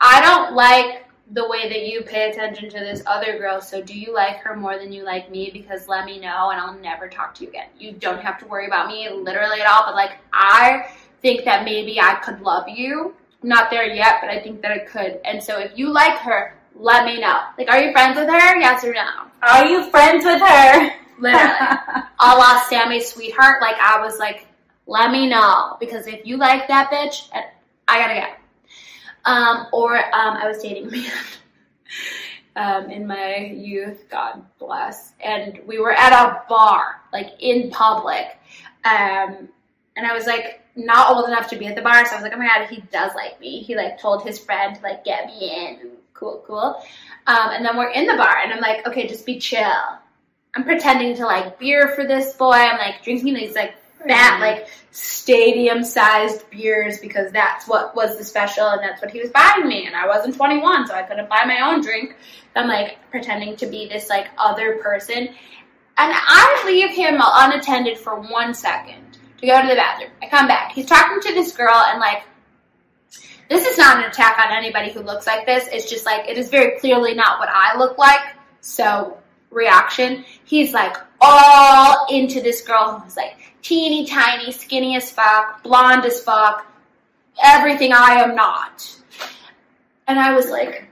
[0.00, 3.60] I don't like the way that you pay attention to this other girl.
[3.60, 5.50] So do you like her more than you like me?
[5.52, 7.68] Because let me know and I'll never talk to you again.
[7.78, 9.82] You don't have to worry about me literally at all.
[9.86, 10.88] But like, I
[11.22, 13.14] think that maybe I could love you.
[13.42, 15.20] I'm not there yet, but I think that I could.
[15.24, 17.40] And so if you like her, let me know.
[17.58, 18.56] Like, are you friends with her?
[18.58, 19.06] Yes or no?
[19.42, 20.90] Are you friends with her?
[21.18, 21.78] Literally.
[22.20, 23.60] a la Sammy Sweetheart.
[23.60, 24.46] Like, I was like,
[24.86, 25.76] let me know.
[25.80, 27.28] Because if you like that bitch,
[27.88, 28.26] I gotta go.
[29.26, 31.12] Um, or um, I was dating a man
[32.56, 38.38] um, in my youth, God bless, and we were at a bar, like in public,
[38.84, 39.48] um,
[39.96, 42.22] and I was like not old enough to be at the bar, so I was
[42.22, 43.62] like, oh my god, he does like me.
[43.62, 46.80] He like told his friend to like get me in, cool, cool.
[47.26, 49.72] Um, and then we're in the bar, and I'm like, okay, just be chill.
[50.54, 52.52] I'm pretending to like beer for this boy.
[52.52, 54.40] I'm like drinking these like fat, mm.
[54.40, 59.30] like stadium sized beers because that's what was the special and that's what he was
[59.30, 59.86] buying me.
[59.86, 62.16] And I wasn't 21, so I couldn't buy my own drink.
[62.54, 65.28] I'm like pretending to be this like other person.
[65.98, 70.10] And I leave him unattended for one second to go to the bathroom.
[70.22, 70.72] I come back.
[70.72, 72.22] He's talking to this girl and like,
[73.48, 75.68] this is not an attack on anybody who looks like this.
[75.70, 78.20] It's just like, it is very clearly not what I look like.
[78.60, 79.18] So,
[79.50, 80.24] reaction.
[80.44, 86.20] He's like all into this girl who's like, teeny tiny, skinny as fuck, blonde as
[86.22, 86.64] fuck,
[87.42, 88.88] everything I am not.
[90.06, 90.88] And I was like,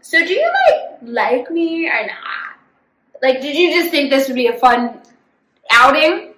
[0.00, 2.56] so do you like like me or not?
[3.20, 4.98] Like, did you just think this would be a fun
[5.70, 6.32] outing?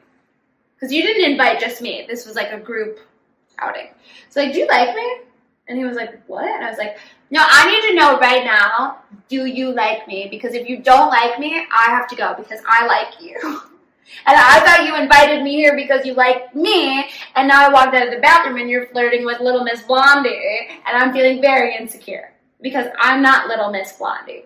[0.75, 2.05] Because you didn't invite just me.
[2.09, 2.99] This was like a group
[3.59, 3.89] outing.
[4.31, 5.19] So like, do you like me?
[5.69, 6.45] And he was like, what?
[6.45, 6.99] And I was like,
[7.31, 8.99] no, I need to know right now,
[9.29, 10.27] do you like me?
[10.29, 13.61] Because if you don't like me, I have to go because I like you.
[14.27, 17.95] And I thought you invited me here because you like me, and now I walked
[17.95, 21.77] out of the bathroom and you're flirting with Little Miss Blondie, and I'm feeling very
[21.77, 24.45] insecure because I'm not Little Miss Blondie.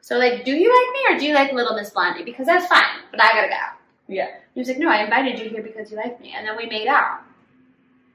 [0.00, 2.24] So, like, do you like me or do you like Little Miss Blondie?
[2.24, 3.54] Because that's fine, but I gotta go.
[4.08, 4.28] Yeah.
[4.54, 6.66] He was like, no, I invited you here because you like me, and then we
[6.66, 7.20] made out.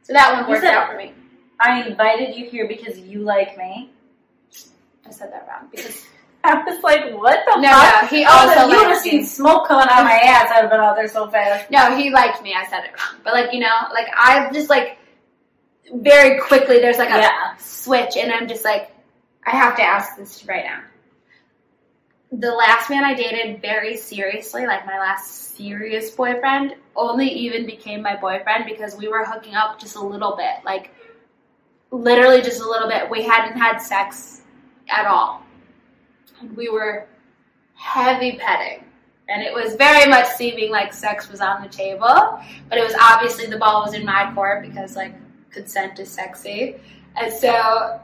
[0.03, 1.13] So that one worked said- out for me.
[1.59, 3.89] I invited you here because you like me.
[5.07, 6.05] I said that wrong because
[6.47, 8.01] I was like, what the no, fuck?
[8.03, 10.49] no, he Oh, also you would have seen smoke coming out of my ass.
[10.51, 11.69] I'd have been out there so fast.
[11.69, 12.53] No, he liked me.
[12.55, 14.97] I said it wrong, but like you know, like I just like
[15.93, 16.79] very quickly.
[16.79, 17.55] There's like a Yeah.
[17.57, 18.91] switch, and I'm just like,
[19.45, 20.81] I have to ask this right now.
[22.31, 28.01] The last man I dated very seriously, like my last serious boyfriend, only even became
[28.01, 30.91] my boyfriend because we were hooking up just a little bit, like
[31.89, 33.09] literally just a little bit.
[33.09, 34.41] We hadn't had sex
[34.89, 35.41] at all.
[36.55, 37.07] We were
[37.75, 38.83] heavy petting.
[39.29, 42.95] And it was very much seeming like sex was on the table, but it was
[42.99, 45.13] obviously the ball was in my court because like
[45.51, 46.75] consent is sexy.
[47.15, 47.99] And so,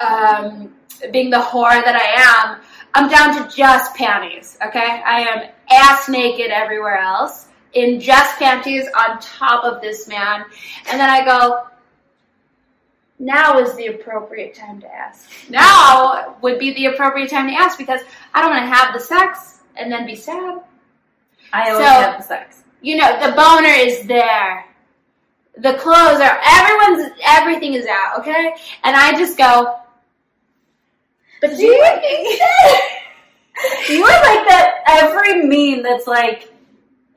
[0.00, 0.74] um,
[1.12, 2.60] being the whore that I am,
[2.94, 5.02] I'm down to just panties, okay?
[5.06, 10.44] I am ass naked everywhere else, in just panties on top of this man.
[10.90, 11.66] And then I go,
[13.18, 15.28] now is the appropriate time to ask.
[15.50, 18.00] Now would be the appropriate time to ask because
[18.34, 20.60] I don't want to have the sex and then be sad.
[21.52, 22.62] I always So- have the sex.
[22.80, 24.64] You know, the boner is there.
[25.56, 28.54] The clothes are, everyone's, everything is out, okay?
[28.84, 29.80] And I just go,
[31.40, 32.40] but do you think
[33.88, 36.52] You are like that every meme that's like,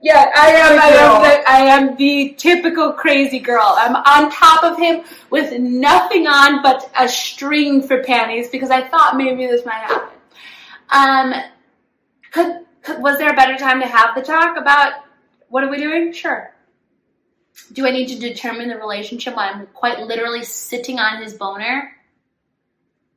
[0.02, 0.80] Yeah, I am.
[0.80, 3.76] I am, the, I am the typical crazy girl.
[3.78, 8.88] I'm on top of him with nothing on but a string for panties because I
[8.88, 10.18] thought maybe this might happen.
[10.90, 11.34] Um,
[12.32, 14.94] could, could was there a better time to have the talk about
[15.50, 16.12] what are we doing?
[16.14, 16.52] Sure.
[17.74, 21.92] Do I need to determine the relationship while I'm quite literally sitting on his boner?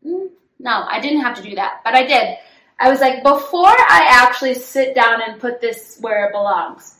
[0.07, 2.37] Mm, No, I didn't have to do that, but I did.
[2.79, 6.97] I was like, before I actually sit down and put this where it belongs,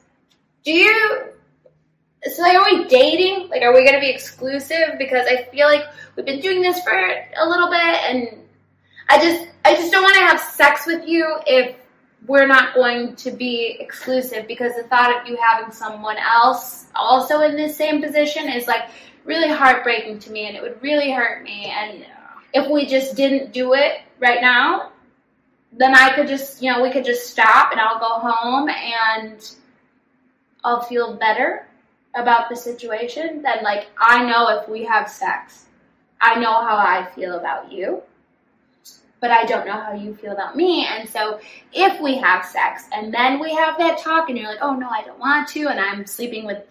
[0.65, 1.25] do you,
[2.23, 3.49] so like, are we dating?
[3.49, 4.95] Like, are we to be exclusive?
[4.99, 5.85] Because I feel like
[6.17, 8.39] we've been doing this for a little bit and
[9.09, 11.77] I just, I just don't want to have sex with you if
[12.27, 17.41] we're not going to be exclusive because the thought of you having someone else also
[17.41, 18.89] in this same position is like
[19.25, 22.07] really heartbreaking to me and it would really hurt me and
[22.55, 24.93] if we just didn't do it right now,
[25.77, 29.55] then I could just, you know, we could just stop and I'll go home and
[30.63, 31.67] I'll feel better
[32.15, 33.43] about the situation.
[33.43, 35.67] Then, like, I know if we have sex,
[36.21, 38.03] I know how I feel about you,
[39.21, 40.87] but I don't know how you feel about me.
[40.87, 41.41] And so,
[41.73, 44.89] if we have sex and then we have that talk and you're like, oh no,
[44.89, 46.63] I don't want to, and I'm sleeping with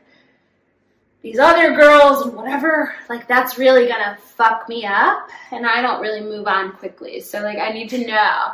[1.21, 6.01] these other girls and whatever, like that's really gonna fuck me up and I don't
[6.01, 7.21] really move on quickly.
[7.21, 8.51] So like I need to know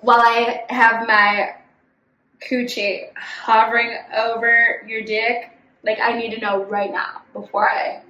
[0.00, 1.54] while I have my
[2.48, 5.50] coochie hovering over your dick,
[5.82, 8.02] like I need to know right now before I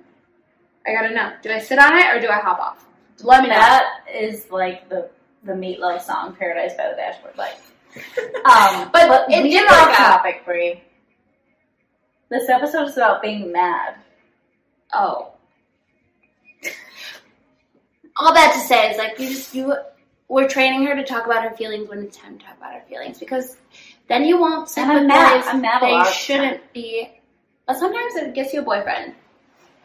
[0.87, 1.33] I gotta know.
[1.43, 2.87] Do I sit on it or do I hop off?
[3.23, 3.55] Let me know.
[3.57, 5.11] That is like the
[5.45, 7.57] the Meat Loaf song "Paradise by the Dashboard Light."
[8.45, 10.17] Um, But but it did get off work out.
[10.19, 10.83] topic, Bree.
[12.31, 13.97] This episode is about being mad.
[14.93, 15.33] Oh.
[18.17, 19.75] All that to say is like you just you
[20.29, 22.83] we're training her to talk about her feelings when it's time to talk about her
[22.89, 23.57] feelings because
[24.09, 25.41] then you won't sit with mad.
[25.41, 27.11] boys I'm mad a they lot of the shouldn't be.
[27.67, 29.15] But sometimes it gets you a boyfriend.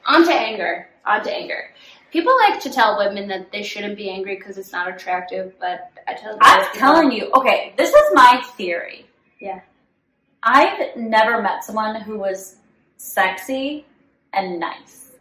[0.06, 0.88] Onto anger.
[1.06, 1.70] Onto anger.
[2.12, 5.92] People like to tell women that they shouldn't be angry because it's not attractive, but
[6.08, 9.08] I tell I'm telling you, okay, this is my theory.
[9.40, 9.62] Yeah.
[10.44, 12.58] I've never met someone who was
[12.98, 13.86] sexy
[14.34, 15.12] and nice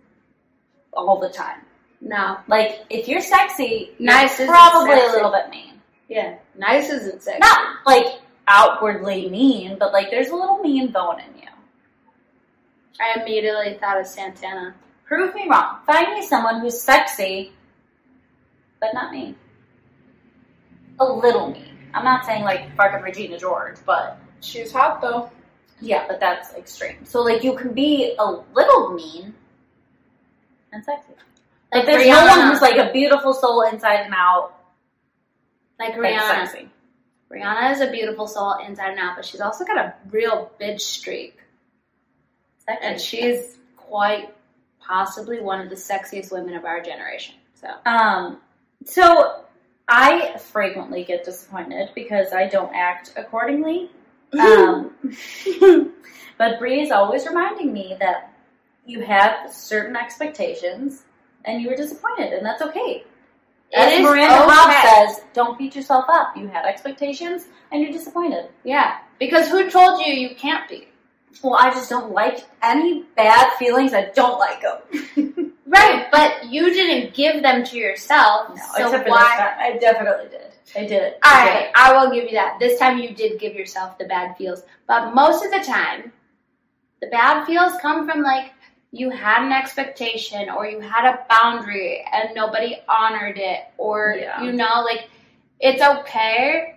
[0.92, 1.62] all the time.
[2.04, 5.06] No, Like, if you're sexy, Nice you're isn't probably sexy.
[5.08, 5.80] a little bit mean.
[6.08, 7.38] yeah, nice isn't sexy.
[7.38, 11.48] Not like outwardly mean, but like there's a little mean bone in you.
[13.00, 14.74] I immediately thought of Santana.
[15.06, 15.78] Prove me wrong.
[15.86, 17.52] Find me someone who's sexy,
[18.80, 19.36] but not mean.
[21.00, 21.78] A little mean.
[21.94, 25.30] I'm not saying like fucking Regina George, but She's hot though.
[25.80, 27.04] yeah, but that's extreme.
[27.04, 29.34] So like you can be a little mean
[30.72, 31.12] and sexy.
[31.72, 32.38] Like there's no Rihanna.
[32.38, 34.52] one who's like a beautiful soul inside and out.
[35.78, 36.46] Like Like Rihanna.
[36.46, 36.68] sexy.
[37.30, 40.80] Rihanna is a beautiful soul inside and out, but she's also got a real bitch
[40.80, 41.38] streak.
[42.58, 42.86] Sexy.
[42.86, 44.34] And she's quite
[44.80, 47.36] possibly one of the sexiest women of our generation.
[47.54, 48.40] So Um,
[48.84, 49.44] so
[49.88, 53.90] I frequently get disappointed because I don't act accordingly.
[54.38, 54.94] Um,
[56.38, 58.32] but Bree is always reminding me that
[58.84, 61.04] you have certain expectations
[61.44, 63.04] and you were disappointed, and that's okay.
[63.74, 64.44] As It is Miranda okay.
[64.48, 66.36] Hobbs says, don't beat yourself up.
[66.36, 68.48] You had expectations and you're disappointed.
[68.64, 70.88] yeah, because who told you you can't be?
[71.42, 73.94] Well, I just don't like any bad feelings.
[73.94, 75.48] I don't like them.
[75.72, 78.50] Right, but you didn't give them to yourself.
[78.50, 79.22] no, so except for why?
[79.22, 79.56] this time.
[79.58, 80.52] I definitely did.
[80.76, 81.18] I did it.
[81.24, 82.58] All I did right, I will give you that.
[82.60, 86.12] This time you did give yourself the bad feels, but most of the time,
[87.00, 88.52] the bad feels come from like
[88.92, 94.42] you had an expectation or you had a boundary and nobody honored it, or Yeah.
[94.42, 95.08] you know, like
[95.60, 96.76] it's okay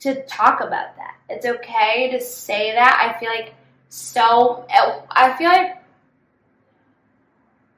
[0.00, 1.16] to talk about that.
[1.28, 3.00] It's okay to say that.
[3.02, 3.54] I feel like
[3.88, 4.66] so.
[5.10, 5.76] I feel like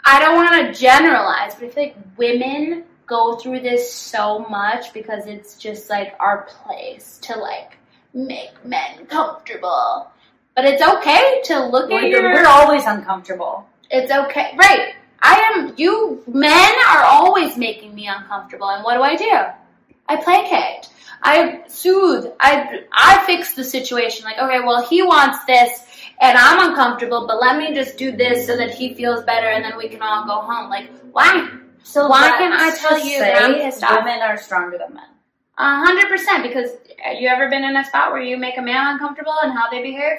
[0.04, 4.92] I don't want to generalize, but I feel like women go through this so much
[4.92, 7.78] because it's just like our place to like
[8.12, 10.10] make men comfortable.
[10.56, 12.32] But it's okay to look Well, at you're, your.
[12.32, 13.66] we're always uncomfortable.
[13.90, 14.94] It's okay, right?
[15.22, 15.74] I am.
[15.76, 19.36] You men are always making me uncomfortable, and what do I do?
[20.08, 20.88] I placate.
[21.22, 22.32] I soothe.
[22.40, 24.24] I I fix the situation.
[24.24, 25.84] Like, okay, well, he wants this,
[26.20, 29.62] and I'm uncomfortable, but let me just do this so that he feels better, and
[29.64, 30.70] then we can all go home.
[30.70, 31.50] Like, why?
[31.82, 33.98] So Why can't I tell you that I'm pissed off?
[33.98, 35.04] women are stronger than men?
[35.58, 36.42] A hundred percent.
[36.42, 36.70] Because
[37.06, 39.68] uh, you ever been in a spot where you make a man uncomfortable and how
[39.70, 40.18] they behave?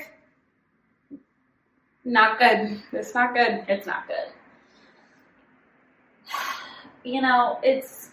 [2.07, 2.81] Not good.
[2.93, 3.65] It's not good.
[3.67, 4.31] It's not good.
[7.03, 8.09] You know, it's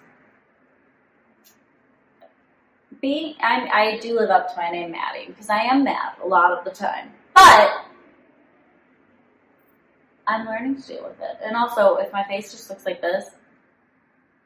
[3.00, 3.35] being.
[3.40, 6.52] I I do live up to my name, Maddie, because I am mad a lot
[6.52, 7.87] of the time, but.
[10.26, 11.38] I'm learning to deal with it.
[11.44, 13.30] And also, if my face just looks like this,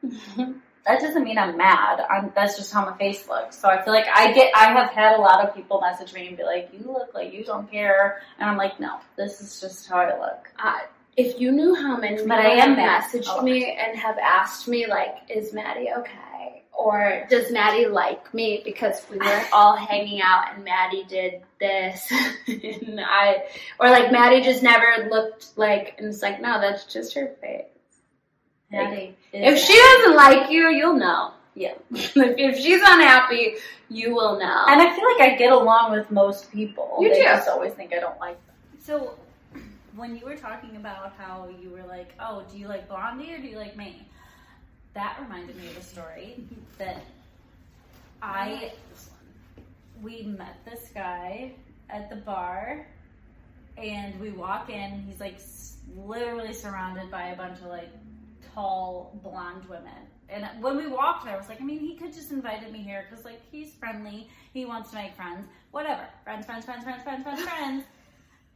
[0.85, 1.99] that doesn't mean I'm mad.
[2.09, 3.57] I'm, that's just how my face looks.
[3.57, 6.27] So I feel like I get, I have had a lot of people message me
[6.27, 8.21] and be like, you look like you don't care.
[8.39, 10.47] And I'm like, no, this is just how I look.
[10.57, 10.79] Uh,
[11.17, 13.41] if you knew how many people But I am have messaged Oh.
[13.41, 16.63] me and have asked me like, is Maddie okay?
[16.71, 22.09] Or does Maddie like me because we were all hanging out and Maddie did this
[22.47, 23.43] and I
[23.81, 27.65] or like Maddie just never looked like and it's like, no, that's just her face.
[28.71, 31.33] Maddie If is she doesn't like you, you'll know.
[31.55, 31.73] Yeah.
[31.91, 33.55] if, if she's unhappy,
[33.89, 34.65] you will know.
[34.67, 36.97] And I feel like I get along with most people.
[37.01, 37.23] You they do.
[37.23, 38.55] just always think I don't like them.
[38.79, 39.15] So,
[39.95, 43.39] when you were talking about how you were like, oh, do you like Blondie or
[43.39, 44.05] do you like me?
[44.93, 46.43] That reminded me of a story
[46.77, 47.03] that
[48.21, 48.71] I,
[50.01, 51.53] we met this guy
[51.89, 52.85] at the bar
[53.77, 55.39] and we walk in he's like
[56.05, 57.89] literally surrounded by a bunch of like
[58.53, 60.07] tall blonde women.
[60.29, 62.79] And when we walked there, I was like, I mean, he could just invited me
[62.79, 67.03] here because like he's friendly, he wants to make friends, whatever, friends, friends, friends, friends,
[67.03, 67.83] friends, friends, friends.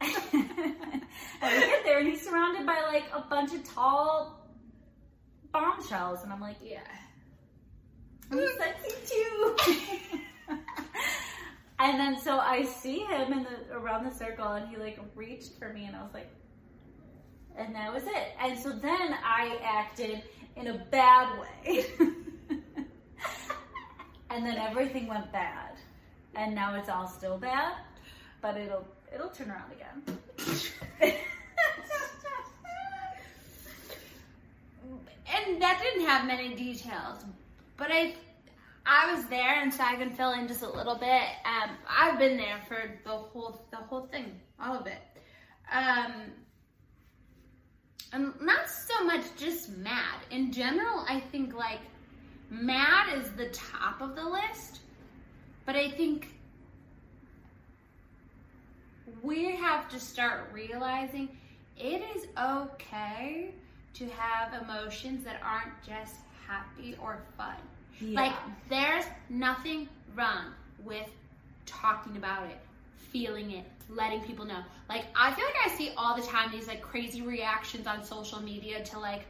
[0.00, 4.48] and we get there and he's surrounded by like a bunch of tall
[5.52, 6.22] bombshells.
[6.22, 6.80] And I'm like, Yeah.
[8.30, 9.56] I'm sexy too.
[11.78, 15.54] and then so I see him in the around the circle and he like reached
[15.58, 16.30] for me and I was like,
[17.56, 18.34] and that was it.
[18.40, 20.22] And so then I acted
[20.56, 21.86] in a bad way.
[24.30, 25.72] and then everything went bad.
[26.34, 27.74] And now it's all still bad,
[28.42, 30.02] but it'll it'll turn around again.
[35.34, 37.24] And that didn't have many details,
[37.76, 38.14] but I,
[38.86, 41.22] I was there, and so I can fill in just a little bit.
[41.44, 45.00] Um, I've been there for the whole, the whole thing, all of it.
[45.72, 46.12] Um,
[48.14, 50.20] and not so much just mad.
[50.30, 51.80] In general, I think like
[52.48, 54.80] mad is the top of the list,
[55.66, 56.28] but I think
[59.22, 61.28] we have to start realizing
[61.76, 63.52] it is okay
[63.94, 67.56] to have emotions that aren't just happy or fun.
[68.00, 68.20] Yeah.
[68.20, 68.34] Like,
[68.68, 70.52] there's nothing wrong
[70.84, 71.08] with
[71.66, 72.58] talking about it,
[73.10, 74.62] feeling it, letting people know.
[74.88, 78.40] Like, I feel like I see all the time these like crazy reactions on social
[78.40, 79.22] media to like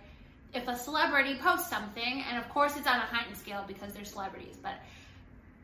[0.54, 4.04] if a celebrity posts something, and of course it's on a heightened scale because they're
[4.04, 4.74] celebrities, but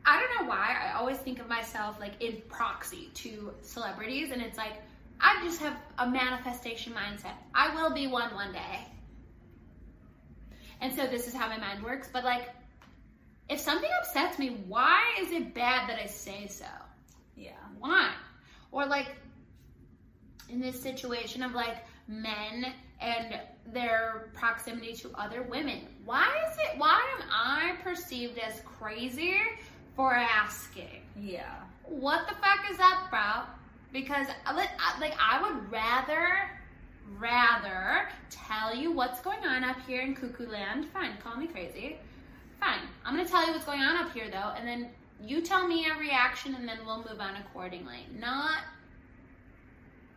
[0.05, 4.43] I don't know why I always think of myself like in proxy to celebrities, and
[4.43, 4.75] it's like
[5.21, 7.35] I just have a manifestation mindset.
[7.55, 8.87] I will be one one day.
[10.81, 12.09] And so this is how my mind works.
[12.11, 12.49] But like,
[13.49, 16.65] if something upsets me, why is it bad that I say so?
[17.81, 18.13] Why?
[18.71, 19.09] Or like,
[20.49, 21.79] in this situation of like
[22.09, 23.41] men and
[23.73, 29.37] their proximity to other women, why is it, why am I perceived as crazy
[29.97, 31.03] for asking?
[31.21, 31.55] Yeah.
[31.85, 33.43] what the fuck is up, bro?
[33.93, 36.49] Because uh, li- I- like I would rather
[37.19, 40.87] rather tell you what's going on up here in Cuckoo Land.
[40.93, 41.97] Fine, call me crazy.
[42.61, 42.81] Fine.
[43.05, 44.89] I'm gonna tell you what's going on up here though, and then
[45.23, 48.07] you tell me a reaction and then we'll move on accordingly.
[48.19, 48.59] Not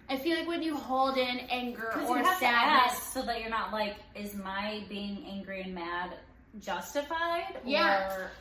[0.09, 3.01] I feel like when you hold in anger or you have to sadness.
[3.03, 6.11] so that you're not like, is my being angry and mad
[6.59, 7.57] justified?
[7.65, 8.13] Yeah.
[8.13, 8.31] Or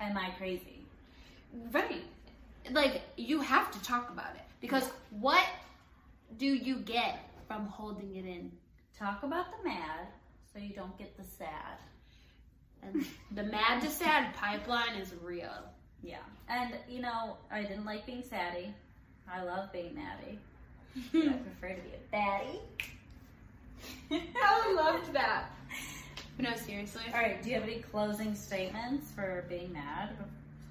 [0.00, 0.84] am I crazy?
[1.72, 2.04] Right.
[2.70, 4.42] Like you have to talk about it.
[4.60, 5.44] Because what
[6.36, 8.52] do you get from holding it in?
[8.98, 10.08] Talk about the mad
[10.52, 11.78] so you don't get the sad.
[12.82, 15.64] And the mad to sad pipeline is real.
[16.02, 16.18] Yeah.
[16.48, 18.72] And, you know, I didn't like being saddy.
[19.30, 20.38] I love being natty.
[21.28, 22.60] I prefer to be a baddie.
[24.42, 25.50] I loved that.
[26.40, 27.02] No, seriously.
[27.12, 30.10] All right, do you have any closing statements for being mad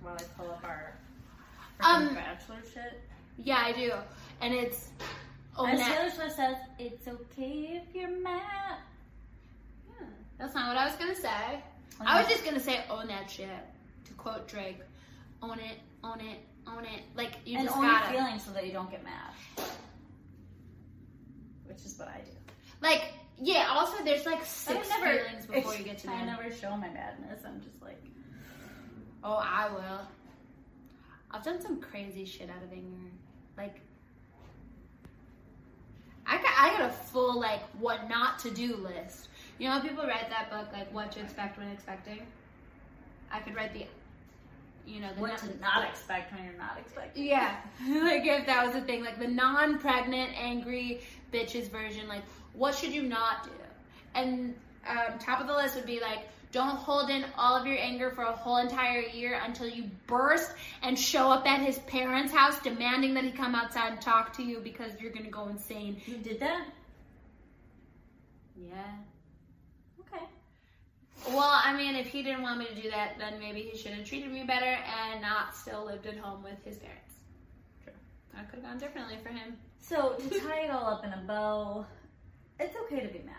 [0.02, 0.94] while I pull up our
[1.82, 3.02] Um, bachelor shit?
[3.38, 3.92] Yeah, I do.
[4.40, 4.92] And it's
[5.58, 8.78] oh As Taylor Swift says, it's okay if you're mad.
[9.90, 10.06] Yeah,
[10.40, 11.62] that's not what I was gonna say.
[12.00, 13.50] I was just gonna say own that shit.
[14.06, 14.80] To quote Drake,
[15.42, 17.02] own it, own it, own it.
[17.16, 19.32] Like you and just own gotta your feelings so that you don't get mad.
[21.66, 22.32] Which is what I do.
[22.82, 23.68] like yeah.
[23.70, 26.28] Also, there's like six never, feelings before you get to I them.
[26.28, 27.44] never show my madness.
[27.46, 28.02] I'm just like,
[29.24, 30.08] Oh, I will.
[31.32, 33.12] I've done some crazy shit out of anger.
[33.58, 33.82] Like,
[36.26, 39.30] I got, I got a full, like, what not to do list.
[39.60, 42.22] You know, how people write that book, like, what to expect when expecting?
[43.32, 43.86] I could write the,
[44.88, 47.26] you know, the what not- to not expect when you're not expecting.
[47.26, 47.58] Yeah,
[47.88, 52.24] like if that was the thing, like the non-pregnant, angry bitches version, like
[52.54, 53.52] what should you not do?
[54.16, 54.56] And
[54.88, 56.20] um, top of the list would be like,
[56.52, 60.54] don't hold in all of your anger for a whole entire year until you burst
[60.82, 64.44] and show up at his parents' house demanding that he come outside and talk to
[64.44, 66.02] you because you're gonna go insane.
[66.06, 66.66] You did that?
[68.56, 68.96] Yeah.
[71.26, 71.36] Okay.
[71.36, 73.92] Well, I mean, if he didn't want me to do that, then maybe he should
[73.94, 74.66] have treated me better
[75.12, 77.14] and not still lived at home with his parents.
[77.84, 77.94] True.
[78.34, 79.58] That could have gone differently for him.
[79.80, 81.86] So to tie it all up in a bow,
[82.60, 83.34] it's okay to be mad.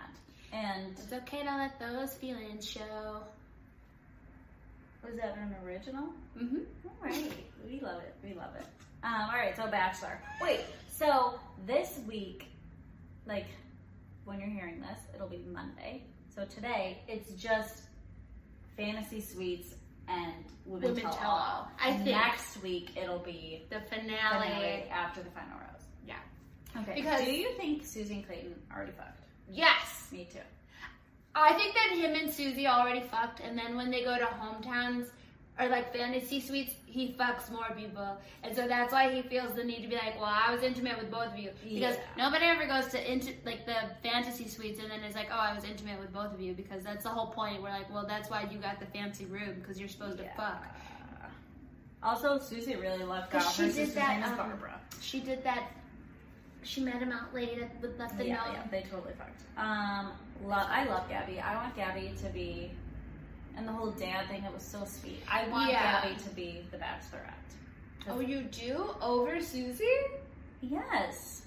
[0.53, 3.23] And It's okay to let those feelings show.
[5.05, 6.09] was that an original?
[6.41, 6.59] Mm-hmm.
[6.87, 7.33] All right,
[7.67, 8.15] we love it.
[8.25, 8.65] We love it.
[9.05, 10.21] Um, all right, so Bachelor.
[10.41, 10.61] Wait,
[10.91, 12.47] so this week,
[13.27, 13.47] like
[14.25, 16.03] when you're hearing this, it'll be Monday.
[16.39, 17.83] So today, it's just
[18.77, 19.75] fantasy suites
[20.07, 20.33] and
[20.67, 21.37] women, Women tell, Tell all.
[21.37, 21.71] All.
[21.81, 24.47] I think- next week it'll be The finale.
[24.47, 25.83] finale after the final rose.
[26.07, 26.15] Yeah.
[26.77, 26.95] Okay.
[26.95, 29.25] Because- do you think Susie and Clayton already fucked?
[29.51, 30.13] Yes.
[30.13, 30.39] Me too.
[31.35, 35.11] I think that him and Susie already fucked, and then when they go to hometowns,
[35.61, 39.65] or like fantasy suites, he fucks more people, and so that's why he feels the
[39.65, 42.01] need to be like, well, I was intimate with both of you because Yeah.
[42.17, 45.53] nobody ever goes to into like the fantasy suites and then is like, oh, I
[45.55, 47.63] was intimate with both of you because that's the whole point.
[47.63, 50.65] We're like, well, that's why you got the fancy room because you're supposed to fuck.
[52.03, 53.53] Also, Susie really 'Cause out.
[53.53, 54.81] she did that, um, Barbara.
[55.01, 55.65] She did that.
[56.63, 58.53] She met him out late at- with left the Yeah, note.
[58.53, 59.43] yeah, they totally fucked.
[59.57, 60.13] Um,
[60.45, 61.41] lo- I love Gabby.
[61.41, 62.71] I want Gabby to be,
[63.57, 64.45] and the whole dad thing.
[64.45, 65.23] It was so sweet.
[65.31, 66.03] I want Yeah.
[66.03, 67.35] Gabby to be the Bachelorette.
[68.09, 69.85] Oh, you do over Susie?
[70.61, 71.43] Yes,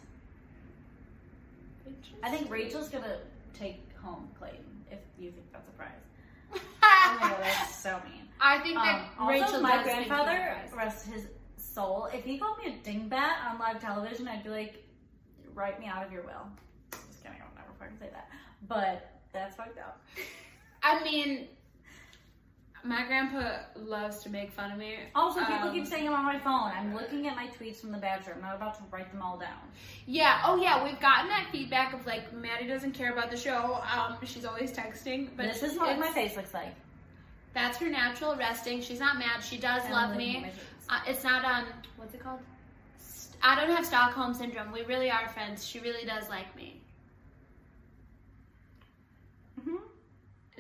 [2.24, 3.18] I think Rachel's gonna
[3.54, 4.64] take home Clayton.
[4.92, 5.90] If you think that's a prize.
[6.84, 8.28] Oh my god, that's so mean.
[8.40, 10.74] I think Um, that also, Rachel my grandfather, you're a prize.
[10.74, 11.28] rest his
[11.58, 14.84] soul, if he called me a dingbat on live television, I'd be like,
[15.54, 16.48] write me out of your will.
[16.92, 18.30] Just kidding, I would never fucking say that.
[18.68, 20.02] But that's fucked up.
[20.84, 21.48] I mean,
[22.84, 24.98] my grandpa loves to make fun of me.
[25.16, 26.72] Also, people Um, keep saying I'm on my phone.
[26.72, 28.34] I'm looking at my tweets from The Bachelor.
[28.34, 29.60] I'm not about to write them all down.
[30.06, 30.42] Yeah.
[30.46, 30.84] Oh, yeah.
[30.84, 33.82] We've gotten that feedback of like Maddie doesn't care about the show.
[33.96, 36.74] Um, she's always texting, but this is what my face looks like.
[37.54, 38.82] That's her natural resting.
[38.82, 39.44] She's not mad.
[39.44, 40.52] She does I'm love me.
[40.90, 41.68] Uh, it's not um,
[41.98, 42.40] what's it called?
[43.00, 44.72] St- I don't have Stockholm syndrome.
[44.72, 45.66] We really are friends.
[45.68, 46.81] She really does like me,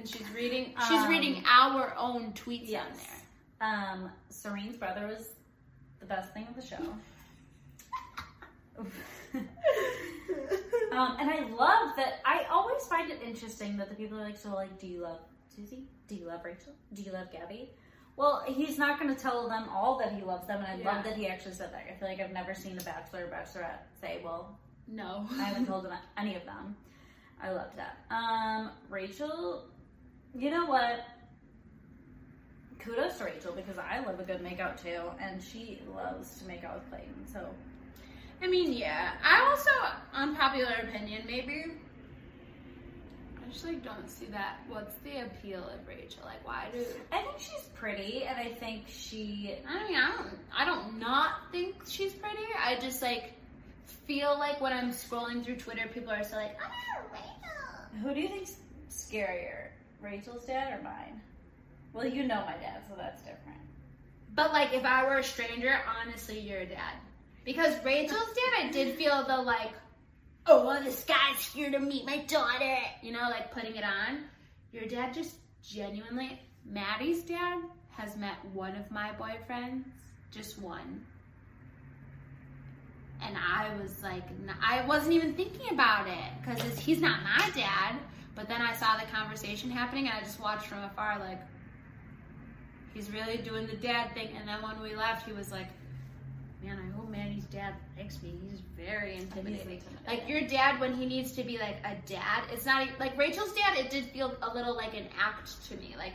[0.01, 0.73] and she's reading.
[0.87, 3.21] She's Um, reading our own tweets on there.
[3.61, 5.29] Um, Serene's brother was
[5.99, 6.95] the best thing of the show.
[10.91, 12.21] um, and I love that.
[12.25, 15.19] I always find it interesting that the people are like, so like, do you love
[15.55, 15.83] Susie?
[16.07, 16.73] Do you love Rachel?
[16.93, 17.69] Do you love Gabby?
[18.15, 20.95] Well, he's not going to tell them all that he loves them, and I Yeah.
[20.95, 21.83] love that he actually said that.
[21.89, 25.27] I feel like I've never seen a bachelor or bachelorette say, "Well, No.
[25.39, 26.75] I haven't told them any of them."
[27.43, 27.97] I loved that.
[28.13, 29.65] Um, Rachel,
[30.35, 31.05] you know what?
[32.79, 36.63] Kudos to Rachel because I love a good makeout too, and she loves to make
[36.63, 37.27] out with Clayton.
[37.31, 37.47] So
[38.41, 39.11] I mean, yeah.
[39.23, 39.69] I also,
[40.13, 41.65] unpopular opinion, maybe.
[43.37, 44.57] I just like don't see that.
[44.67, 46.23] What's the appeal of Rachel?
[46.25, 46.83] Like, why do?
[47.11, 49.55] I think she's pretty, and I think she.
[49.67, 50.39] I mean, I don't.
[50.57, 52.43] I don't not think she's pretty.
[52.57, 53.33] I just like
[54.07, 58.21] feel like when I'm scrolling through Twitter, people are still like, "Oh, Rachel." Who do
[58.21, 58.55] you think's
[58.89, 59.67] scarier,
[60.01, 61.21] Rachel's dad or mine?
[61.93, 63.59] Well, you know my dad, so that's different.
[64.33, 66.93] But like, if I were a stranger, honestly, your dad.
[67.43, 69.71] Because Rachel's dad, I did feel the like,
[70.47, 72.77] oh, this guy's here to meet my daughter.
[73.01, 74.23] You know, like putting it on.
[74.71, 79.83] Your dad just genuinely, Maddie's dad has met one of my boyfriends,
[80.31, 81.05] just one.
[83.21, 84.23] And I was like,
[84.63, 87.97] I wasn't even thinking about it because he's not my dad.
[88.41, 91.39] But then I saw the conversation happening and I just watched from afar, like,
[92.91, 94.29] he's really doing the dad thing.
[94.35, 95.67] And then when we left, he was like,
[96.63, 98.33] man, I hope Maddie's dad likes me.
[98.49, 99.73] He's very intimidating.
[99.73, 99.97] intimidating.
[100.07, 103.53] Like your dad, when he needs to be like a dad, it's not like Rachel's
[103.53, 103.77] dad.
[103.77, 105.93] It did feel a little like an act to me.
[105.95, 106.13] Like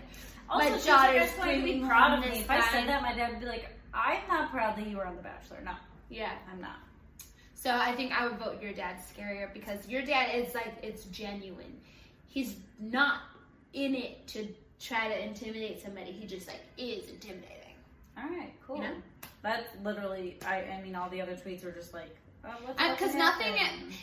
[0.51, 2.41] Also, my she's like, daughter's "I want you to be proud of me.
[2.41, 5.07] If I said that, my dad would be like, "I'm not proud that you were
[5.07, 5.75] on The Bachelor." No,
[6.11, 6.33] yeah.
[6.53, 6.79] I'm not.
[7.55, 11.05] So I think I would vote your dad scarier because your dad is like it's
[11.07, 11.79] genuine.
[12.29, 13.21] He's not
[13.73, 14.47] in it to
[14.81, 16.13] try to intimidate somebody.
[16.13, 17.53] He just like is intimidating.
[18.19, 18.77] All right, cool.
[18.77, 18.95] You know?
[19.43, 20.39] That's literally.
[20.47, 20.63] I.
[20.63, 23.55] I mean, all the other tweets were just like, Because fucking nothing,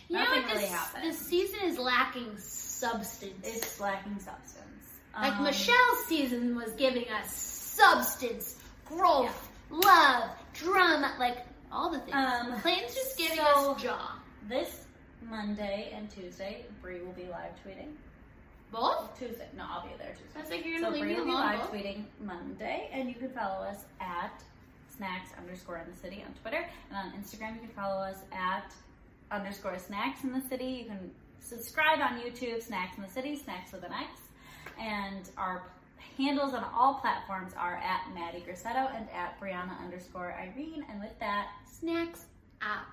[0.07, 1.03] you know, nothing what really this happened.
[1.05, 3.45] this season is lacking substance.
[3.47, 4.69] it's lacking substance.
[5.15, 11.37] Like Um, Michelle's season was giving us substance, growth, love, drama, like
[11.71, 12.15] all the things.
[12.15, 14.15] Um, Clayton's just giving so- us jaw.
[14.49, 14.85] This
[15.29, 17.93] Monday and Tuesday, Bree will be live tweeting.
[18.73, 19.17] Both?
[19.19, 20.33] Tuesday, no, I'll be there Tuesday.
[20.33, 21.41] Sounds like you're gonna leave Bree me be alone.
[21.41, 21.71] live both?
[21.71, 24.41] tweeting Monday, and you can follow us at
[24.97, 28.73] snacks underscore in the city on Twitter, and on Instagram you can follow us at
[29.31, 30.65] underscore snacks in the city.
[30.65, 34.21] You can subscribe on YouTube, Snacks in the City, Snacks with an X,
[34.79, 35.63] and our
[36.17, 40.85] handles on all platforms are at Maddie Grissetto and at Brianna underscore Irene.
[40.89, 42.25] And with that, Snacks
[42.61, 42.85] out.